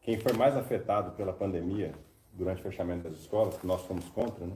[0.00, 1.92] quem foi mais afetado pela pandemia
[2.32, 4.54] durante o fechamento das escolas, que nós fomos contra, né,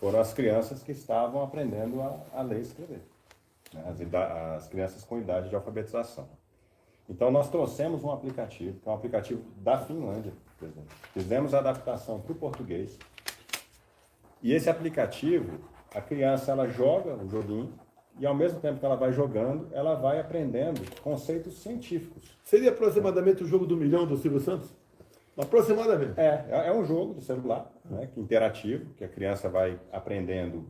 [0.00, 3.13] foram as crianças que estavam aprendendo a, a ler e escrever.
[3.74, 4.00] Né, as,
[4.56, 6.28] as crianças com idade de alfabetização.
[7.08, 10.88] Então, nós trouxemos um aplicativo, que é um aplicativo da Finlândia, por exemplo.
[11.12, 12.98] Fizemos a adaptação para o português.
[14.42, 15.58] E esse aplicativo,
[15.94, 17.72] a criança ela joga o joguinho
[18.18, 22.36] e ao mesmo tempo que ela vai jogando, ela vai aprendendo conceitos científicos.
[22.44, 24.72] Seria aproximadamente o jogo do milhão do Silvio Santos?
[25.36, 26.18] Aproximadamente.
[26.18, 30.64] É, é, é um jogo do celular, né, interativo, que a criança vai aprendendo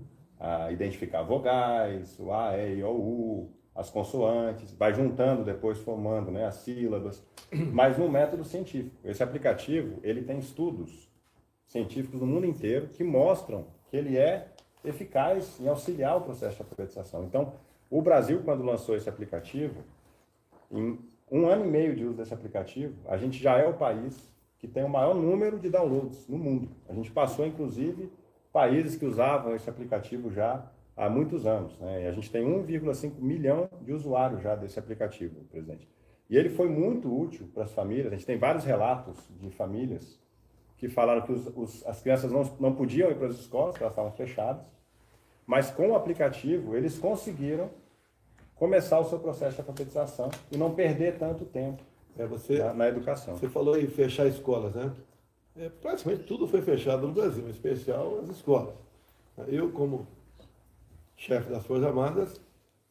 [0.45, 6.31] a identificar vogais, o A, E, I, O, U, as consoantes, vai juntando depois, formando
[6.31, 7.25] né, as sílabas,
[7.73, 8.95] mas num método científico.
[9.03, 11.11] Esse aplicativo, ele tem estudos
[11.67, 14.49] científicos no mundo inteiro que mostram que ele é
[14.85, 17.25] eficaz em auxiliar o processo de alfabetização.
[17.25, 17.55] Então,
[17.91, 19.83] o Brasil, quando lançou esse aplicativo,
[20.71, 20.99] em
[21.33, 24.69] um ano e meio de uso desse aplicativo, a gente já é o país que
[24.69, 26.69] tem o maior número de downloads no mundo.
[26.87, 28.11] A gente passou, inclusive,
[28.55, 30.65] países que usavam esse aplicativo já
[30.97, 31.77] há muitos anos.
[31.81, 32.05] Né?
[32.05, 35.89] E a gente tem 1,5 milhão de usuários já desse aplicativo, presidente.
[36.31, 38.07] E ele foi muito útil para as famílias.
[38.07, 40.21] A gente tem vários relatos de famílias
[40.79, 43.93] que falaram que os, os, as crianças não, não podiam ir para as escolas, elas
[43.93, 44.65] estavam fechadas.
[45.45, 47.69] Mas com o aplicativo, eles conseguiram
[48.55, 51.83] começar o seu processo de alfabetização e não perder tanto tempo
[52.17, 53.35] é, você, na, na, educação.
[53.35, 54.93] Você falou em fechar escolas, né?
[55.57, 58.75] É, praticamente tudo foi fechado no Brasil, em especial as escolas.
[59.49, 60.07] Eu, como
[61.17, 62.41] chefe das Forças Armadas,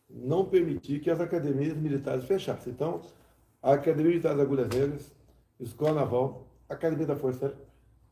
[0.09, 2.71] não permiti que as academias militares fechassem.
[2.71, 3.01] Então,
[3.61, 5.11] a Academia Militar das Agulhas Negras,
[5.59, 7.61] Escola Naval, Academia da Força Aérea,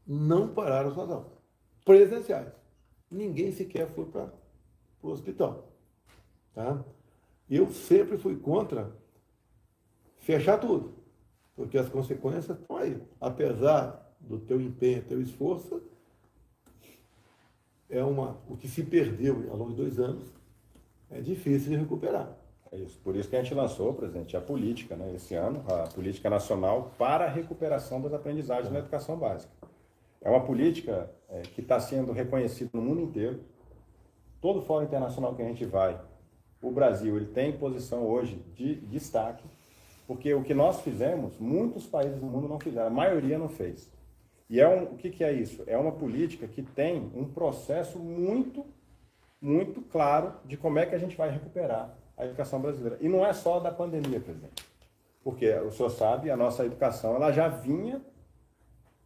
[0.06, 1.28] não pararam suas aulas
[1.86, 2.62] presenciais
[3.12, 4.32] ninguém sequer foi para
[5.04, 5.68] o hospital.
[6.54, 6.84] Tá?
[7.50, 8.96] Eu sempre fui contra
[10.20, 10.94] fechar tudo,
[11.56, 13.02] porque as consequências estão aí.
[13.20, 15.82] Apesar do teu empenho, teu esforço,
[17.90, 20.32] é uma, o que se perdeu ao longo de dois anos
[21.10, 22.32] é difícil de recuperar.
[22.72, 22.98] É isso.
[23.04, 26.94] Por isso que a gente lançou, presidente, a política, né, esse ano, a política nacional
[26.98, 28.72] para a recuperação das aprendizagens é.
[28.72, 29.52] na educação básica.
[30.22, 33.42] É uma política é, que está sendo reconhecida no mundo inteiro.
[34.40, 36.00] Todo fórum internacional que a gente vai,
[36.62, 39.44] o Brasil ele tem posição hoje de destaque,
[40.08, 43.92] porque o que nós fizemos, muitos países do mundo não fizeram, a maioria não fez.
[44.52, 45.64] E é um, o que, que é isso?
[45.66, 48.66] É uma política que tem um processo muito,
[49.42, 52.98] muito claro de como é que a gente vai recuperar a educação brasileira.
[53.00, 54.66] E não é só da pandemia, presidente.
[55.24, 58.02] Porque o senhor sabe, a nossa educação ela já vinha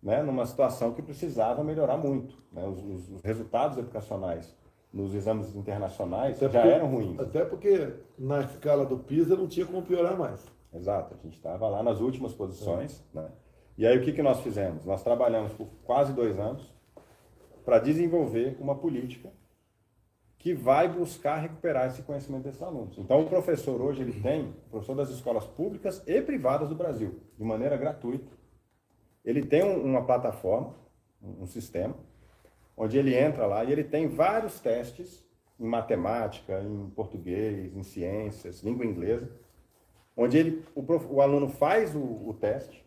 [0.01, 2.35] né, numa situação que precisava melhorar muito.
[2.51, 2.65] Né?
[2.65, 4.57] Os, os, os, resultados educacionais
[4.91, 7.19] nos exames internacionais até já porque, eram ruins.
[7.19, 10.43] Até porque na escala do PISA não tinha como piorar mais.
[10.73, 13.03] Exato, a gente estava lá nas últimas posições.
[13.13, 13.19] É.
[13.19, 13.29] Né?
[13.77, 14.85] E aí o que, que nós fizemos?
[14.85, 16.73] Nós trabalhamos por quase dois anos
[17.63, 19.31] para desenvolver uma política
[20.37, 22.97] que vai buscar recuperar esse conhecimento desses alunos.
[22.99, 27.43] Então, o professor hoje ele tem, professor das escolas públicas e privadas do Brasil, de
[27.43, 28.31] maneira gratuita,
[29.25, 30.75] ele tem uma plataforma,
[31.19, 31.95] um sistema,
[32.77, 35.25] onde ele entra lá e ele tem vários testes
[35.59, 39.27] em matemática, em português, em ciências, língua inglesa,
[40.15, 42.84] onde ele, o, prof, o aluno faz o, o, teste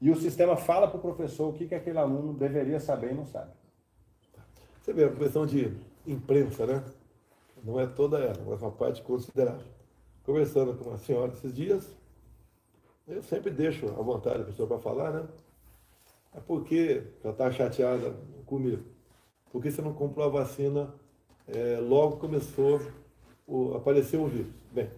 [0.00, 3.14] e o sistema fala para o professor o que, que aquele aluno deveria saber e
[3.14, 3.50] não sabe.
[4.80, 6.82] Você vê a questão de imprensa, né?
[7.62, 9.66] Não é toda ela, mas uma parte considerável.
[10.24, 11.94] Conversando com uma senhora esses dias,
[13.06, 15.28] eu sempre deixo à vontade a pessoa para falar, né?
[16.34, 18.14] É porque ela está chateada
[18.46, 18.84] comigo.
[19.52, 20.94] Por que você não comprou a vacina
[21.46, 22.80] é, logo começou,
[23.46, 24.52] o, apareceu o vírus?
[24.72, 24.88] Bem,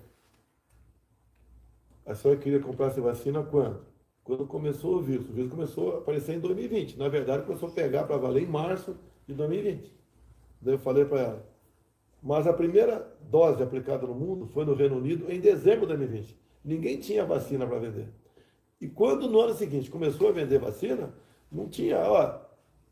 [2.07, 3.92] a senhora queria comprar essa vacina quando?
[4.25, 5.29] Quando começou o vírus.
[5.29, 6.99] O vírus começou a aparecer em 2020.
[6.99, 9.93] Na verdade, começou a pegar para valer em março de 2020.
[10.61, 11.47] Daí eu falei para ela.
[12.23, 16.39] Mas a primeira dose aplicada no mundo foi no Reino Unido em dezembro de 2020.
[16.65, 18.09] Ninguém tinha vacina para vender.
[18.81, 21.13] E quando no ano seguinte começou a vender vacina,
[21.51, 22.41] não tinha, ó,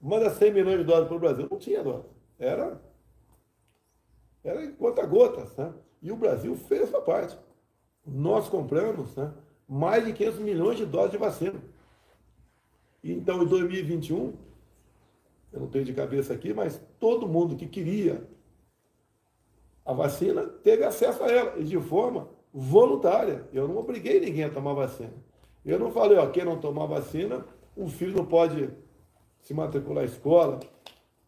[0.00, 1.48] manda 100 milhões de dólares para o Brasil.
[1.48, 2.06] Não tinha dólar.
[2.38, 2.80] Era,
[4.42, 5.56] era em conta gotas.
[5.56, 5.72] Né?
[6.02, 7.38] E o Brasil fez a sua parte.
[8.04, 9.32] Nós compramos né,
[9.70, 11.62] mais de 500 milhões de doses de vacina.
[13.04, 14.34] Então, em 2021,
[15.52, 18.28] eu não tenho de cabeça aqui, mas todo mundo que queria
[19.86, 23.48] a vacina teve acesso a ela, e de forma voluntária.
[23.52, 25.12] Eu não obriguei ninguém a tomar vacina.
[25.64, 28.68] Eu não falei, ó, quem não tomar vacina, o filho não pode
[29.40, 30.58] se matricular à escola,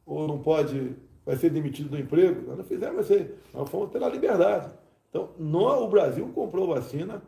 [0.05, 2.43] ou não pode, vai ser demitido do emprego.
[2.49, 3.35] Nós não fizemos isso aí.
[3.55, 4.69] Nós fomos pela liberdade.
[5.09, 7.23] Então, nós, o Brasil comprou vacina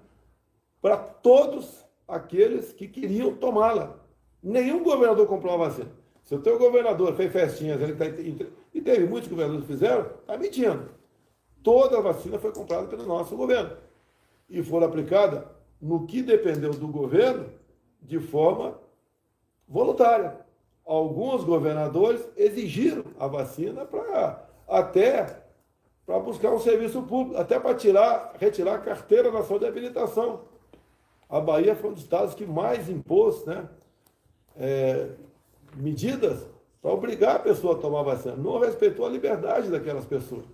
[0.85, 3.99] para todos aqueles que queriam tomá-la.
[4.43, 5.91] Nenhum governador comprou a vacina.
[6.23, 8.05] Se o teu governador fez festinhas, ele tá,
[8.75, 10.91] e teve muitos governadores que fizeram, está mentindo.
[11.63, 13.79] Toda a vacina foi comprada pelo nosso governo.
[14.47, 17.47] E foram aplicada no que dependeu do governo
[18.03, 18.79] de forma
[19.67, 20.39] voluntária.
[20.85, 25.45] Alguns governadores exigiram a vacina para até
[26.05, 30.53] para buscar um serviço público, até para tirar, retirar a carteira nacional de habilitação.
[31.29, 33.69] A Bahia foi um dos estados que mais impôs né,
[34.57, 35.09] é,
[35.77, 36.47] medidas
[36.81, 38.37] para obrigar a pessoa a tomar vacina.
[38.37, 40.45] Não respeitou a liberdade daquelas pessoas.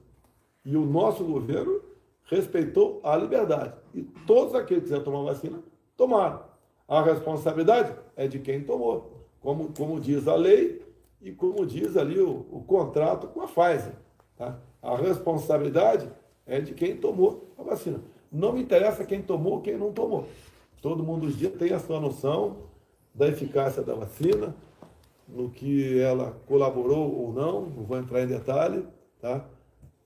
[0.64, 1.80] E o nosso governo
[2.26, 3.74] respeitou a liberdade.
[3.92, 5.61] E todos aqueles que quiserem tomar vacina,
[5.96, 6.40] tomaram.
[6.87, 10.85] A responsabilidade é de quem tomou, como, como diz a lei
[11.20, 13.94] e como diz ali o, o contrato com a Pfizer.
[14.37, 14.59] Tá?
[14.83, 16.11] A responsabilidade
[16.46, 18.00] é de quem tomou a vacina.
[18.30, 20.26] Não me interessa quem tomou ou quem não tomou.
[20.81, 22.71] Todo mundo hoje dia tem a sua noção
[23.14, 24.55] da eficácia da vacina,
[25.29, 28.85] no que ela colaborou ou não, não vou entrar em detalhe,
[29.21, 29.47] tá?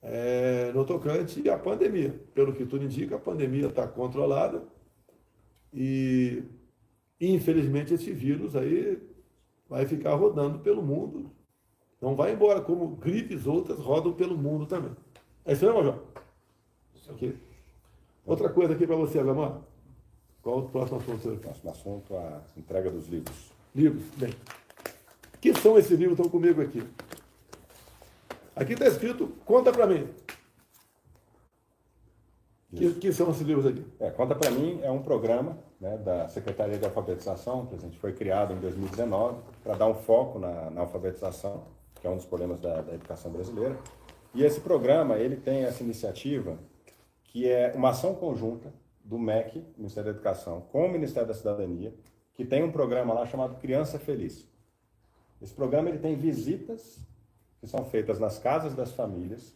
[0.05, 2.15] é, no tocante à pandemia.
[2.35, 4.63] Pelo que tudo indica, a pandemia está controlada
[5.73, 6.45] e,
[7.19, 9.03] infelizmente, esse vírus aí
[9.69, 11.31] vai ficar rodando pelo mundo.
[12.01, 14.93] Não vai embora, como gripes outras rodam pelo mundo também.
[15.45, 16.03] É isso mesmo, João?
[17.09, 17.37] Aqui.
[18.27, 19.63] Outra coisa aqui para você, Agamar.
[20.45, 21.29] Qual o próximo assunto?
[21.31, 23.51] O próximo assunto, a entrega dos livros.
[23.75, 24.35] Livros, bem.
[25.41, 26.87] que são esses livros que estão comigo aqui?
[28.55, 30.07] Aqui está escrito, conta para mim.
[32.77, 33.85] Que, que, são esses livros aqui?
[33.99, 37.97] É, conta para mim é um programa né, da Secretaria de Alfabetização, que a gente
[37.99, 41.65] foi criado em 2019 para dar um foco na, na, alfabetização,
[42.01, 43.79] que é um dos problemas da, da, educação brasileira.
[44.35, 46.59] E esse programa ele tem essa iniciativa
[47.23, 51.95] que é uma ação conjunta do MEC, Ministério da Educação, com o Ministério da Cidadania,
[52.33, 54.49] que tem um programa lá chamado Criança Feliz.
[55.41, 56.99] Esse programa ele tem visitas
[57.61, 59.55] que são feitas nas casas das famílias,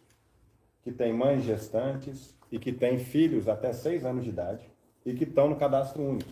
[0.82, 4.70] que têm mães gestantes e que têm filhos até seis anos de idade
[5.04, 6.30] e que estão no cadastro único.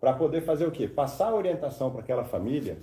[0.00, 0.86] Para poder fazer o quê?
[0.86, 2.78] Passar a orientação para aquela família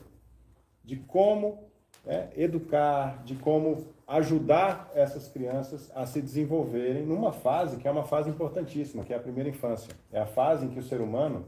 [0.83, 1.69] de como
[2.05, 8.03] né, educar, de como ajudar essas crianças a se desenvolverem numa fase que é uma
[8.03, 9.93] fase importantíssima, que é a primeira infância.
[10.11, 11.45] É a fase em que o ser humano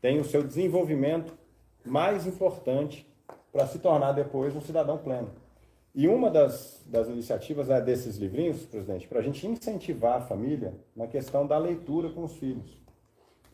[0.00, 1.34] tem o seu desenvolvimento
[1.84, 3.06] mais importante
[3.52, 5.30] para se tornar depois um cidadão pleno.
[5.94, 10.74] E uma das, das iniciativas é desses livrinhos, presidente, para a gente incentivar a família
[10.94, 12.76] na questão da leitura com os filhos.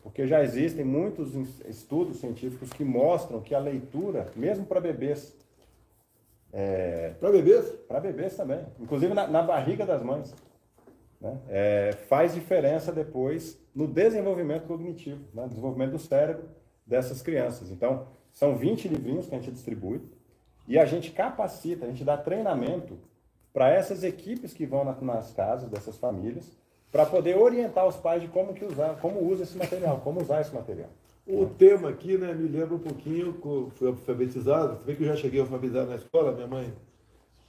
[0.01, 1.33] Porque já existem muitos
[1.65, 5.33] estudos científicos que mostram que a leitura, mesmo para bebês.
[6.53, 7.65] É, para bebês?
[7.87, 8.63] Para bebês também.
[8.79, 10.33] Inclusive na, na barriga das mães.
[11.19, 11.37] Né?
[11.49, 15.47] É, faz diferença depois no desenvolvimento cognitivo, né?
[15.47, 16.47] desenvolvimento do cérebro
[16.85, 17.71] dessas crianças.
[17.71, 20.01] Então, são 20 livrinhos que a gente distribui.
[20.67, 22.97] E a gente capacita, a gente dá treinamento
[23.51, 26.51] para essas equipes que vão nas casas dessas famílias,
[26.91, 30.41] para poder orientar os pais de como que usar, como usa esse material, como usar
[30.41, 30.89] esse material.
[31.25, 33.33] O tema aqui, né, me lembra um pouquinho,
[33.75, 36.73] fui alfabetizado, você vê que eu já cheguei alfabetizado na escola, minha mãe,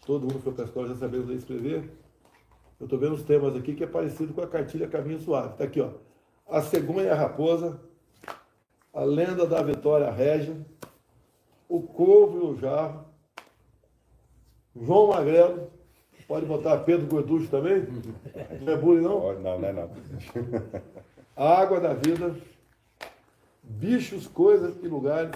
[0.07, 1.91] todo mundo foi para a escola já sabendo ler e escrever.
[2.79, 5.53] Eu estou vendo os temas aqui que é parecido com a cartilha Caminho Suave.
[5.53, 5.91] Está aqui, ó.
[6.49, 7.81] A cegonha e a raposa,
[8.93, 10.57] a lenda da vitória régia,
[11.69, 13.07] o corvo e o jarro,
[14.77, 15.71] João Magrelo,
[16.29, 17.87] pode botar Pedro Gorducho também?
[18.63, 19.41] Não é bullying, não?
[19.41, 19.91] Não, não é não.
[21.37, 22.35] A água da vida,
[23.65, 25.33] bichos, coisas e lugares,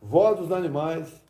[0.00, 1.22] voz dos animais.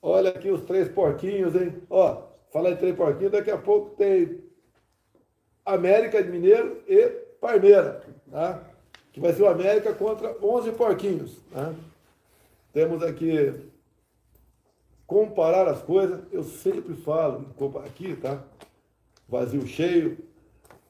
[0.00, 1.82] Olha aqui os três porquinhos, hein?
[1.90, 2.22] Ó,
[2.52, 4.40] fala de três porquinhos, daqui a pouco tem
[5.64, 7.08] América de Mineiro e
[7.40, 8.62] Parmeira, tá?
[9.12, 11.72] Que vai ser o América contra 11 porquinhos, tá?
[12.72, 13.68] Temos aqui
[15.06, 17.46] comparar as coisas, eu sempre falo,
[17.84, 18.42] aqui, tá?
[19.28, 20.18] Vazio cheio.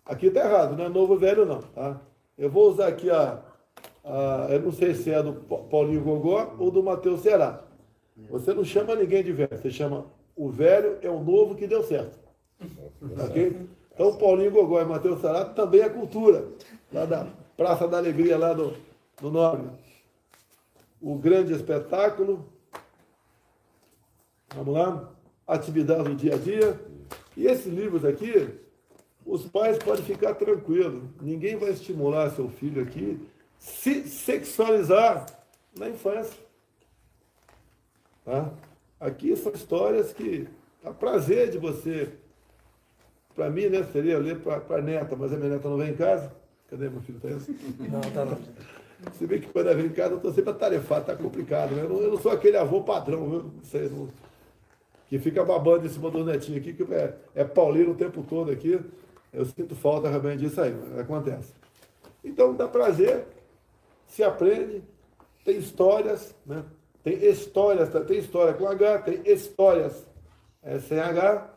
[0.05, 2.01] Aqui tá errado, não é novo velho não, tá?
[2.37, 3.43] Eu vou usar aqui a,
[4.05, 7.63] a eu não sei se é do Paulinho Gogó ou do Matheus Ceará.
[8.31, 11.83] Você não chama ninguém de velho, você chama o velho é o novo que deu
[11.83, 12.19] certo.
[13.25, 13.69] Ok?
[13.95, 16.45] Então, Paulinho Gogó e Matheus Ceará também é cultura,
[16.93, 17.27] lá da
[17.57, 18.73] Praça da Alegria, lá do,
[19.21, 19.69] do Nobre.
[21.01, 22.45] O grande espetáculo,
[24.55, 25.13] Vamos lá?
[25.47, 26.81] Atividade do dia a dia.
[27.37, 28.49] E esses livros aqui,
[29.25, 31.03] os pais podem ficar tranquilos.
[31.21, 33.21] Ninguém vai estimular seu filho aqui
[33.69, 35.27] se sexualizar
[35.79, 36.39] na infância.
[38.25, 38.51] Tá?
[39.01, 40.49] Aqui são histórias que
[40.83, 42.09] dá prazer de você.
[43.35, 45.97] Para mim, né, seria ler para a neta, mas a minha neta não vem em
[45.97, 46.33] casa.
[46.69, 47.21] Cadê meu filho?
[47.21, 48.39] Tá não, tá não.
[49.13, 51.75] Você vê que quando ela vem em casa, eu estou sempre atarefado, está complicado.
[51.75, 51.85] Né?
[51.85, 53.53] Eu, não, eu, não, sou aquele avô padrão, viu?
[53.63, 54.09] Você não,
[55.09, 58.51] que fica babando em cima do netinho aqui, que é, é paulino o tempo todo
[58.51, 58.79] aqui.
[59.33, 61.53] Eu sinto falta realmente disso aí, mas acontece.
[62.25, 63.25] Então dá prazer,
[64.09, 64.83] se aprende,
[65.45, 66.65] tem histórias, né?
[67.05, 70.05] Tem histórias, tem história com H, tem histórias
[70.63, 71.49] é, sem H,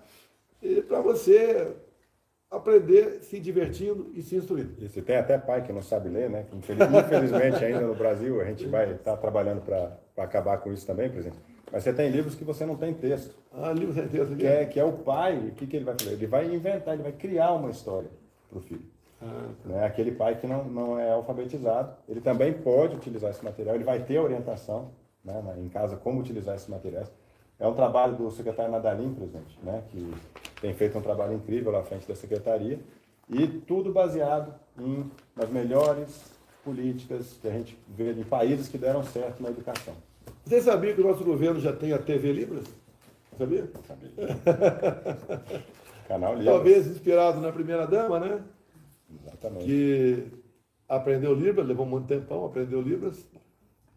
[0.61, 1.75] e para você
[2.49, 4.75] aprender se divertindo e se instruindo.
[4.77, 6.45] E se tem até pai que não sabe ler, né?
[6.53, 11.09] Infelizmente ainda no Brasil a gente vai estar tá trabalhando para acabar com isso também,
[11.09, 11.39] por exemplo.
[11.71, 13.33] Mas você tem livros que você não tem texto.
[13.53, 14.35] Ah, livros sem texto.
[14.35, 16.11] Que é, que é o pai, o que, que ele vai fazer?
[16.11, 18.09] Ele vai inventar, ele vai criar uma história
[18.49, 18.83] para o filho.
[19.21, 19.69] Ah, tá.
[19.69, 19.85] né?
[19.85, 23.99] Aquele pai que não, não é alfabetizado, ele também pode utilizar esse material, ele vai
[23.99, 24.89] ter orientação
[25.23, 27.11] né, em casa como utilizar esses materiais.
[27.59, 30.11] É um trabalho do secretário Nadalim, presidente, né, que
[30.59, 32.79] tem feito um trabalho incrível à frente da secretaria,
[33.29, 36.31] e tudo baseado em, nas melhores
[36.63, 39.93] políticas que a gente vê em países que deram certo na educação.
[40.43, 42.65] Você sabia que o nosso governo já tem a TV Libras?
[43.37, 43.69] Sabia?
[43.87, 44.09] Sabia.
[46.07, 46.53] Canal Libras.
[46.53, 48.41] Talvez inspirado na primeira dama, né?
[49.19, 49.65] Exatamente.
[49.65, 50.27] Que
[50.87, 53.27] aprendeu Libras, levou muito tempão, aprendeu Libras.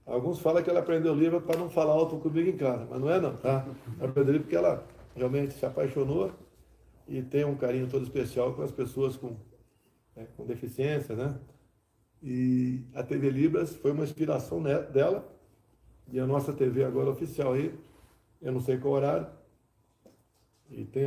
[0.06, 3.10] Alguns falam que ela aprendeu Libras para não falar alto comigo em casa, mas não
[3.10, 3.66] é não, tá?
[3.98, 6.32] Ela aprendeu Libras porque ela realmente se apaixonou
[7.08, 9.36] e tem um carinho todo especial com as pessoas com,
[10.16, 11.38] né, com deficiência, né?
[12.22, 15.28] E a TV Libras foi uma inspiração dela
[16.10, 17.74] e a nossa TV agora oficial aí,
[18.40, 19.26] eu não sei qual horário.
[20.70, 21.06] E tem,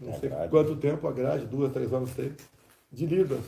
[0.00, 2.34] não sei quanto tempo a grade, duas, três horas tem,
[2.92, 3.44] de Libras.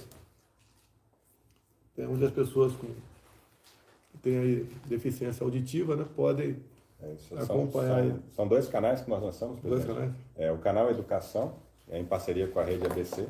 [1.94, 6.56] Tem onde as pessoas com que têm aí deficiência auditiva, né, podem
[7.02, 8.04] é, acompanhar.
[8.04, 9.60] São, são, dois canais que nós lançamos.
[9.60, 10.12] Dois canais.
[10.36, 11.54] É, o canal Educação,
[11.88, 13.26] é em parceria com a Rede ABC,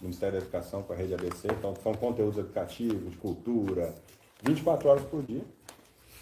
[0.00, 1.48] Ministério da Educação com a Rede ABC.
[1.48, 3.94] Então, são conteúdos educativos, de cultura,
[4.42, 5.42] 24 horas por dia.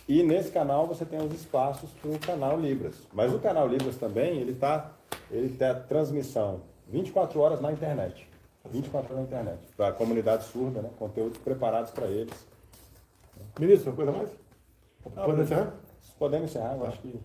[0.09, 2.95] E nesse canal você tem os espaços para o canal Libras.
[3.13, 4.93] Mas o canal Libras também, ele está
[5.31, 8.27] ele tem a transmissão 24 horas na internet.
[8.71, 9.67] 24 horas na internet.
[9.77, 10.91] Para a comunidade surda, né?
[10.99, 12.35] Conteúdos preparados para eles.
[13.59, 14.31] Ministro, coisa mais?
[15.05, 15.75] Não, Podemos encerrar?
[16.19, 17.21] Podemos encerrar, eu acho que.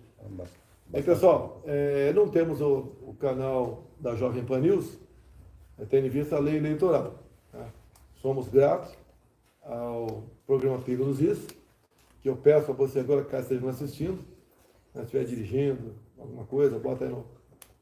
[0.92, 4.98] É pessoal, é, não temos o, o, canal da Jovem Pan News,
[5.88, 7.14] tendo em vista a lei eleitoral.
[7.50, 7.66] Tá?
[8.16, 8.94] Somos gratos
[9.62, 11.46] ao programa Pigo nos Is,
[12.20, 14.24] que eu peço a você agora, caso estejam assistindo,
[14.92, 17.26] se estiver dirigindo, alguma coisa, bota aí no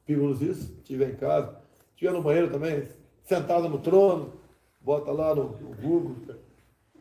[0.07, 2.89] Pigo nos Is, se estiver em casa, estiver no banheiro também,
[3.25, 4.33] sentado no trono,
[4.81, 5.49] bota lá no,
[5.81, 6.17] Google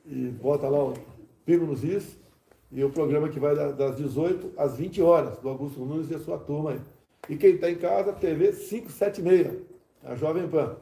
[0.05, 0.93] e bota lá o
[1.45, 2.17] Pigo nos Is,
[2.71, 6.19] e o programa que vai das 18 às 20 horas, do Augusto Nunes e a
[6.19, 6.81] sua turma aí.
[7.29, 9.61] E quem está em casa, TV 576,
[10.03, 10.77] a Jovem Pan.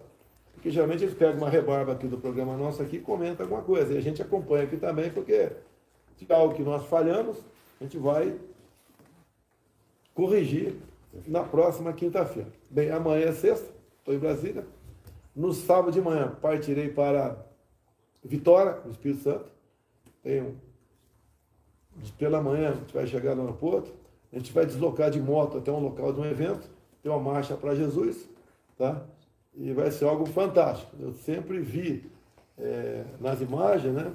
[0.53, 3.93] Porque geralmente eles pegam uma rebarba aqui do programa nosso aqui e comentam alguma coisa.
[3.93, 5.51] E a gente acompanha aqui também, porque
[6.17, 7.37] se algo que nós falhamos,
[7.79, 8.37] a gente vai
[10.13, 10.75] corrigir
[11.25, 12.49] na próxima quinta-feira.
[12.69, 14.65] Bem, amanhã é sexta, estou em Brasília.
[15.39, 17.37] No sábado de manhã partirei para
[18.21, 19.49] Vitória, no Espírito Santo.
[20.21, 20.59] Tenho
[22.17, 23.89] pela manhã a gente vai chegar no aeroporto,
[24.33, 26.69] a gente vai deslocar de moto até um local de um evento,
[27.01, 28.27] ter uma marcha para Jesus,
[28.77, 29.01] tá?
[29.55, 30.93] E vai ser algo fantástico.
[30.99, 32.11] Eu sempre vi
[32.57, 34.11] é, nas imagens, né,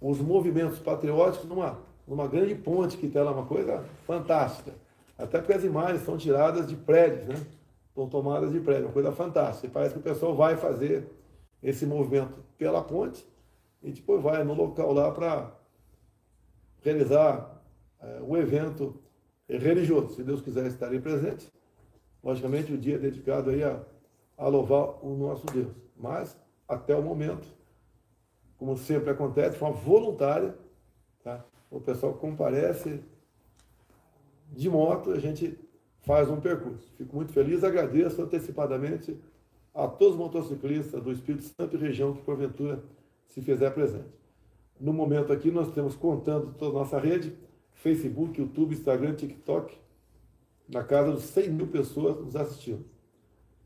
[0.00, 4.72] os movimentos patrióticos numa, numa grande ponte que está lá, uma coisa fantástica.
[5.16, 7.46] Até porque as imagens são tiradas de prédios, né?
[7.98, 9.66] São tomadas de prédios, uma coisa fantástica.
[9.66, 11.10] E parece que o pessoal vai fazer
[11.60, 13.26] esse movimento pela ponte
[13.82, 15.52] e depois vai no local lá para
[16.80, 17.60] realizar
[18.00, 19.02] é, o evento
[19.48, 20.14] religioso.
[20.14, 21.50] Se Deus quiser estarem presentes,
[22.22, 23.82] logicamente o dia é dedicado aí a,
[24.36, 25.74] a louvar o nosso Deus.
[25.96, 26.38] Mas,
[26.68, 27.48] até o momento,
[28.58, 30.56] como sempre acontece, de forma voluntária,
[31.24, 31.44] tá?
[31.68, 33.02] o pessoal comparece
[34.52, 35.58] de moto, a gente
[36.02, 36.92] faz um percurso.
[36.96, 39.16] Fico muito feliz, agradeço antecipadamente
[39.74, 42.82] a todos os motociclistas do Espírito Santo e região que porventura
[43.26, 44.18] se fizer presente.
[44.80, 47.36] No momento aqui nós temos contando toda a nossa rede,
[47.74, 49.76] Facebook, YouTube, Instagram, TikTok,
[50.68, 52.84] na casa dos 100 mil pessoas nos assistindo.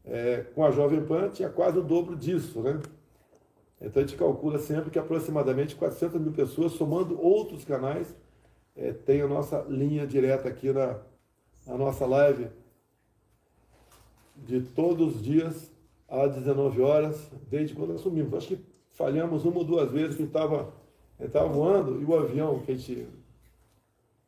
[0.04, 2.80] É, com a Jovem Pan tinha quase o dobro disso, né?
[3.80, 8.14] Então a gente calcula sempre que aproximadamente 400 mil pessoas, somando outros canais,
[8.76, 10.98] é, tem a nossa linha direta aqui na,
[11.66, 12.48] na nossa live
[14.36, 15.70] de todos os dias
[16.08, 18.34] às 19 horas, desde quando assumimos.
[18.34, 20.72] Acho que falhamos uma ou duas vezes que estava
[21.20, 23.06] estava voando e o avião que a gente,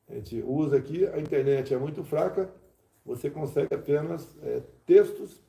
[0.08, 2.50] a gente usa aqui, a internet é muito fraca,
[3.04, 5.42] você consegue apenas é, textos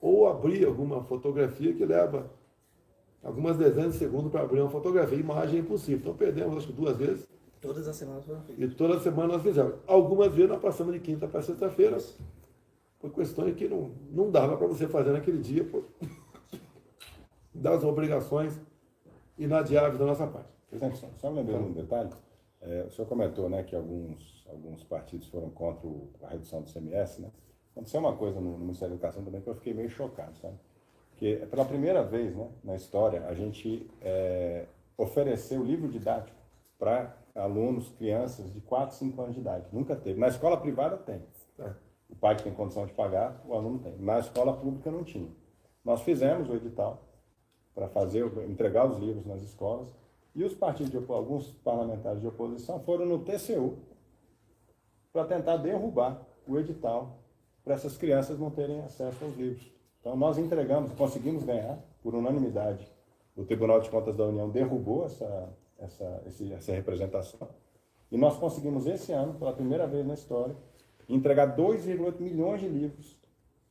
[0.00, 2.30] ou abrir alguma fotografia que leva
[3.22, 5.16] algumas dezenas de segundos para abrir uma fotografia.
[5.16, 5.98] Imagem é impossível.
[5.98, 7.26] Então perdemos, acho que duas vezes.
[7.62, 8.72] Todas as semanas foram feitas.
[8.72, 9.76] E toda semana nós fizemos.
[9.86, 11.96] Algumas vezes nós passamos de quinta para sexta-feira,
[12.98, 15.84] por questões que não, não dava para você fazer naquele dia, por,
[17.54, 18.60] das obrigações
[19.38, 20.48] inadiáveis da nossa parte.
[20.68, 22.10] Presidente, só, só lembrando um detalhe,
[22.60, 26.72] é, o senhor comentou né, que alguns, alguns partidos foram contra o, a redução do
[26.72, 27.30] CMS, né?
[27.70, 30.56] Aconteceu uma coisa no, no Ministério da Educação também que eu fiquei meio chocado, sabe?
[31.10, 34.66] Porque pela primeira vez né, na história a gente é,
[34.98, 36.41] ofereceu livro didático
[36.82, 39.66] para alunos, crianças de 4, 5 anos de idade.
[39.72, 40.18] Nunca teve.
[40.18, 41.22] Na escola privada tem.
[41.60, 41.72] É.
[42.10, 43.96] O pai que tem condição de pagar, o aluno tem.
[43.98, 45.30] Na escola pública não tinha.
[45.84, 47.00] Nós fizemos o edital
[47.72, 49.94] para fazer, entregar os livros nas escolas.
[50.34, 53.76] E os partidos de alguns parlamentares de oposição foram no TCU
[55.12, 57.20] para tentar derrubar o edital
[57.62, 59.70] para essas crianças não terem acesso aos livros.
[60.00, 62.90] Então nós entregamos, conseguimos ganhar por unanimidade.
[63.36, 65.48] O Tribunal de Contas da União derrubou essa,
[65.82, 66.22] essa,
[66.56, 67.48] essa representação.
[68.10, 70.54] E nós conseguimos esse ano, pela primeira vez na história,
[71.08, 73.18] entregar 2,8 milhões de livros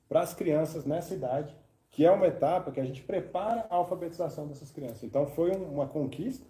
[0.08, 1.56] para as crianças nessa idade,
[1.90, 5.04] que é uma etapa que a gente prepara a alfabetização dessas crianças.
[5.04, 6.46] Então foi uma conquista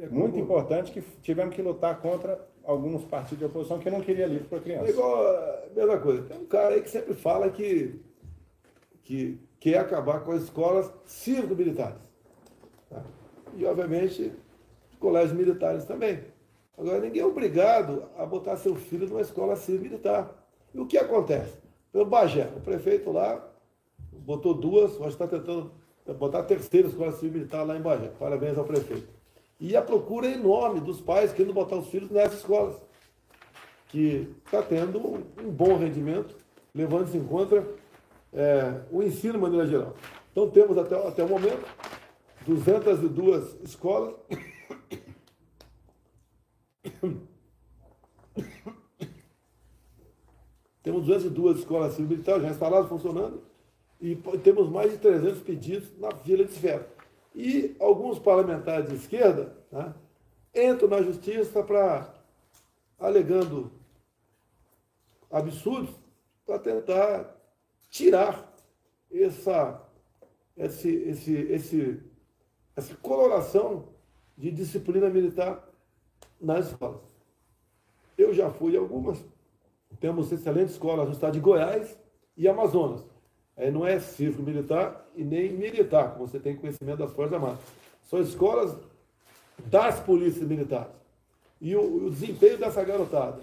[0.00, 4.28] é muito importante que tivemos que lutar contra alguns partidos de oposição que não queriam
[4.28, 4.86] livro para criança.
[4.86, 6.22] É igual mesma coisa.
[6.22, 8.00] Tem um cara aí que sempre fala que,
[9.02, 11.98] que quer acabar com as escolas cívico-militares.
[12.88, 13.02] Tá?
[13.56, 14.32] E, obviamente,
[14.98, 16.20] colégios militares também.
[16.76, 20.30] Agora, ninguém é obrigado a botar seu filho numa escola civil-militar.
[20.72, 21.58] E o que acontece?
[21.92, 23.44] Pelo Bagé, o prefeito lá
[24.12, 25.72] botou duas, acho que está tentando
[26.14, 28.10] botar a terceira escola civil-militar lá em Bagé.
[28.18, 29.08] Parabéns ao prefeito.
[29.60, 32.76] E a procura é enorme dos pais querendo botar os filhos nessas escolas,
[33.88, 36.36] que está tendo um bom rendimento,
[36.74, 37.66] levando-se em conta
[38.32, 39.94] é, o ensino de maneira geral.
[40.30, 41.66] Então temos até, até o momento
[42.46, 44.14] 202 escolas.
[50.88, 53.42] Temos 202 escolas civil militares já instaladas, funcionando,
[54.00, 56.88] e temos mais de 300 pedidos na fila de espera.
[57.34, 59.94] E alguns parlamentares de esquerda né,
[60.54, 62.14] entram na justiça para,
[62.98, 63.70] alegando
[65.30, 65.94] absurdos,
[66.46, 67.36] para tentar
[67.90, 68.50] tirar
[69.12, 69.86] essa,
[70.56, 72.02] esse, esse, esse,
[72.74, 73.90] essa coloração
[74.38, 75.68] de disciplina militar
[76.40, 77.02] nas escolas.
[78.16, 79.22] Eu já fui algumas,
[80.00, 81.98] temos excelentes escolas no estado de Goiás
[82.36, 83.04] e Amazonas
[83.58, 87.58] é, não é civil militar e nem militar, como você tem conhecimento das Forças Armadas.
[88.04, 88.74] São escolas
[89.66, 90.92] das polícias militares.
[91.60, 93.40] E o, o desempenho dessa garotada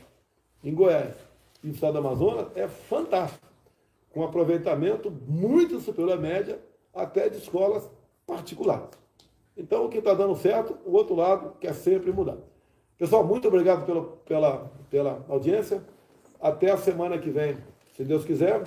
[0.63, 1.13] em Goiás
[1.61, 3.45] e no estado do Amazonas é fantástico,
[4.09, 6.59] com aproveitamento muito superior à média,
[6.93, 7.87] até de escolas
[8.25, 8.87] particulares.
[9.57, 12.37] Então, o que está dando certo, o outro lado quer sempre mudar.
[12.97, 15.83] Pessoal, muito obrigado pela, pela, pela audiência.
[16.45, 17.57] Até a semana que vem,
[17.97, 18.61] se Deus quiser.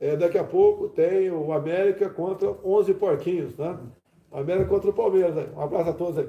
[0.00, 3.78] É, daqui a pouco tem o América contra 11 porquinhos, né?
[4.32, 5.48] América contra o Palmeiras.
[5.56, 6.28] Um abraço a todos aí.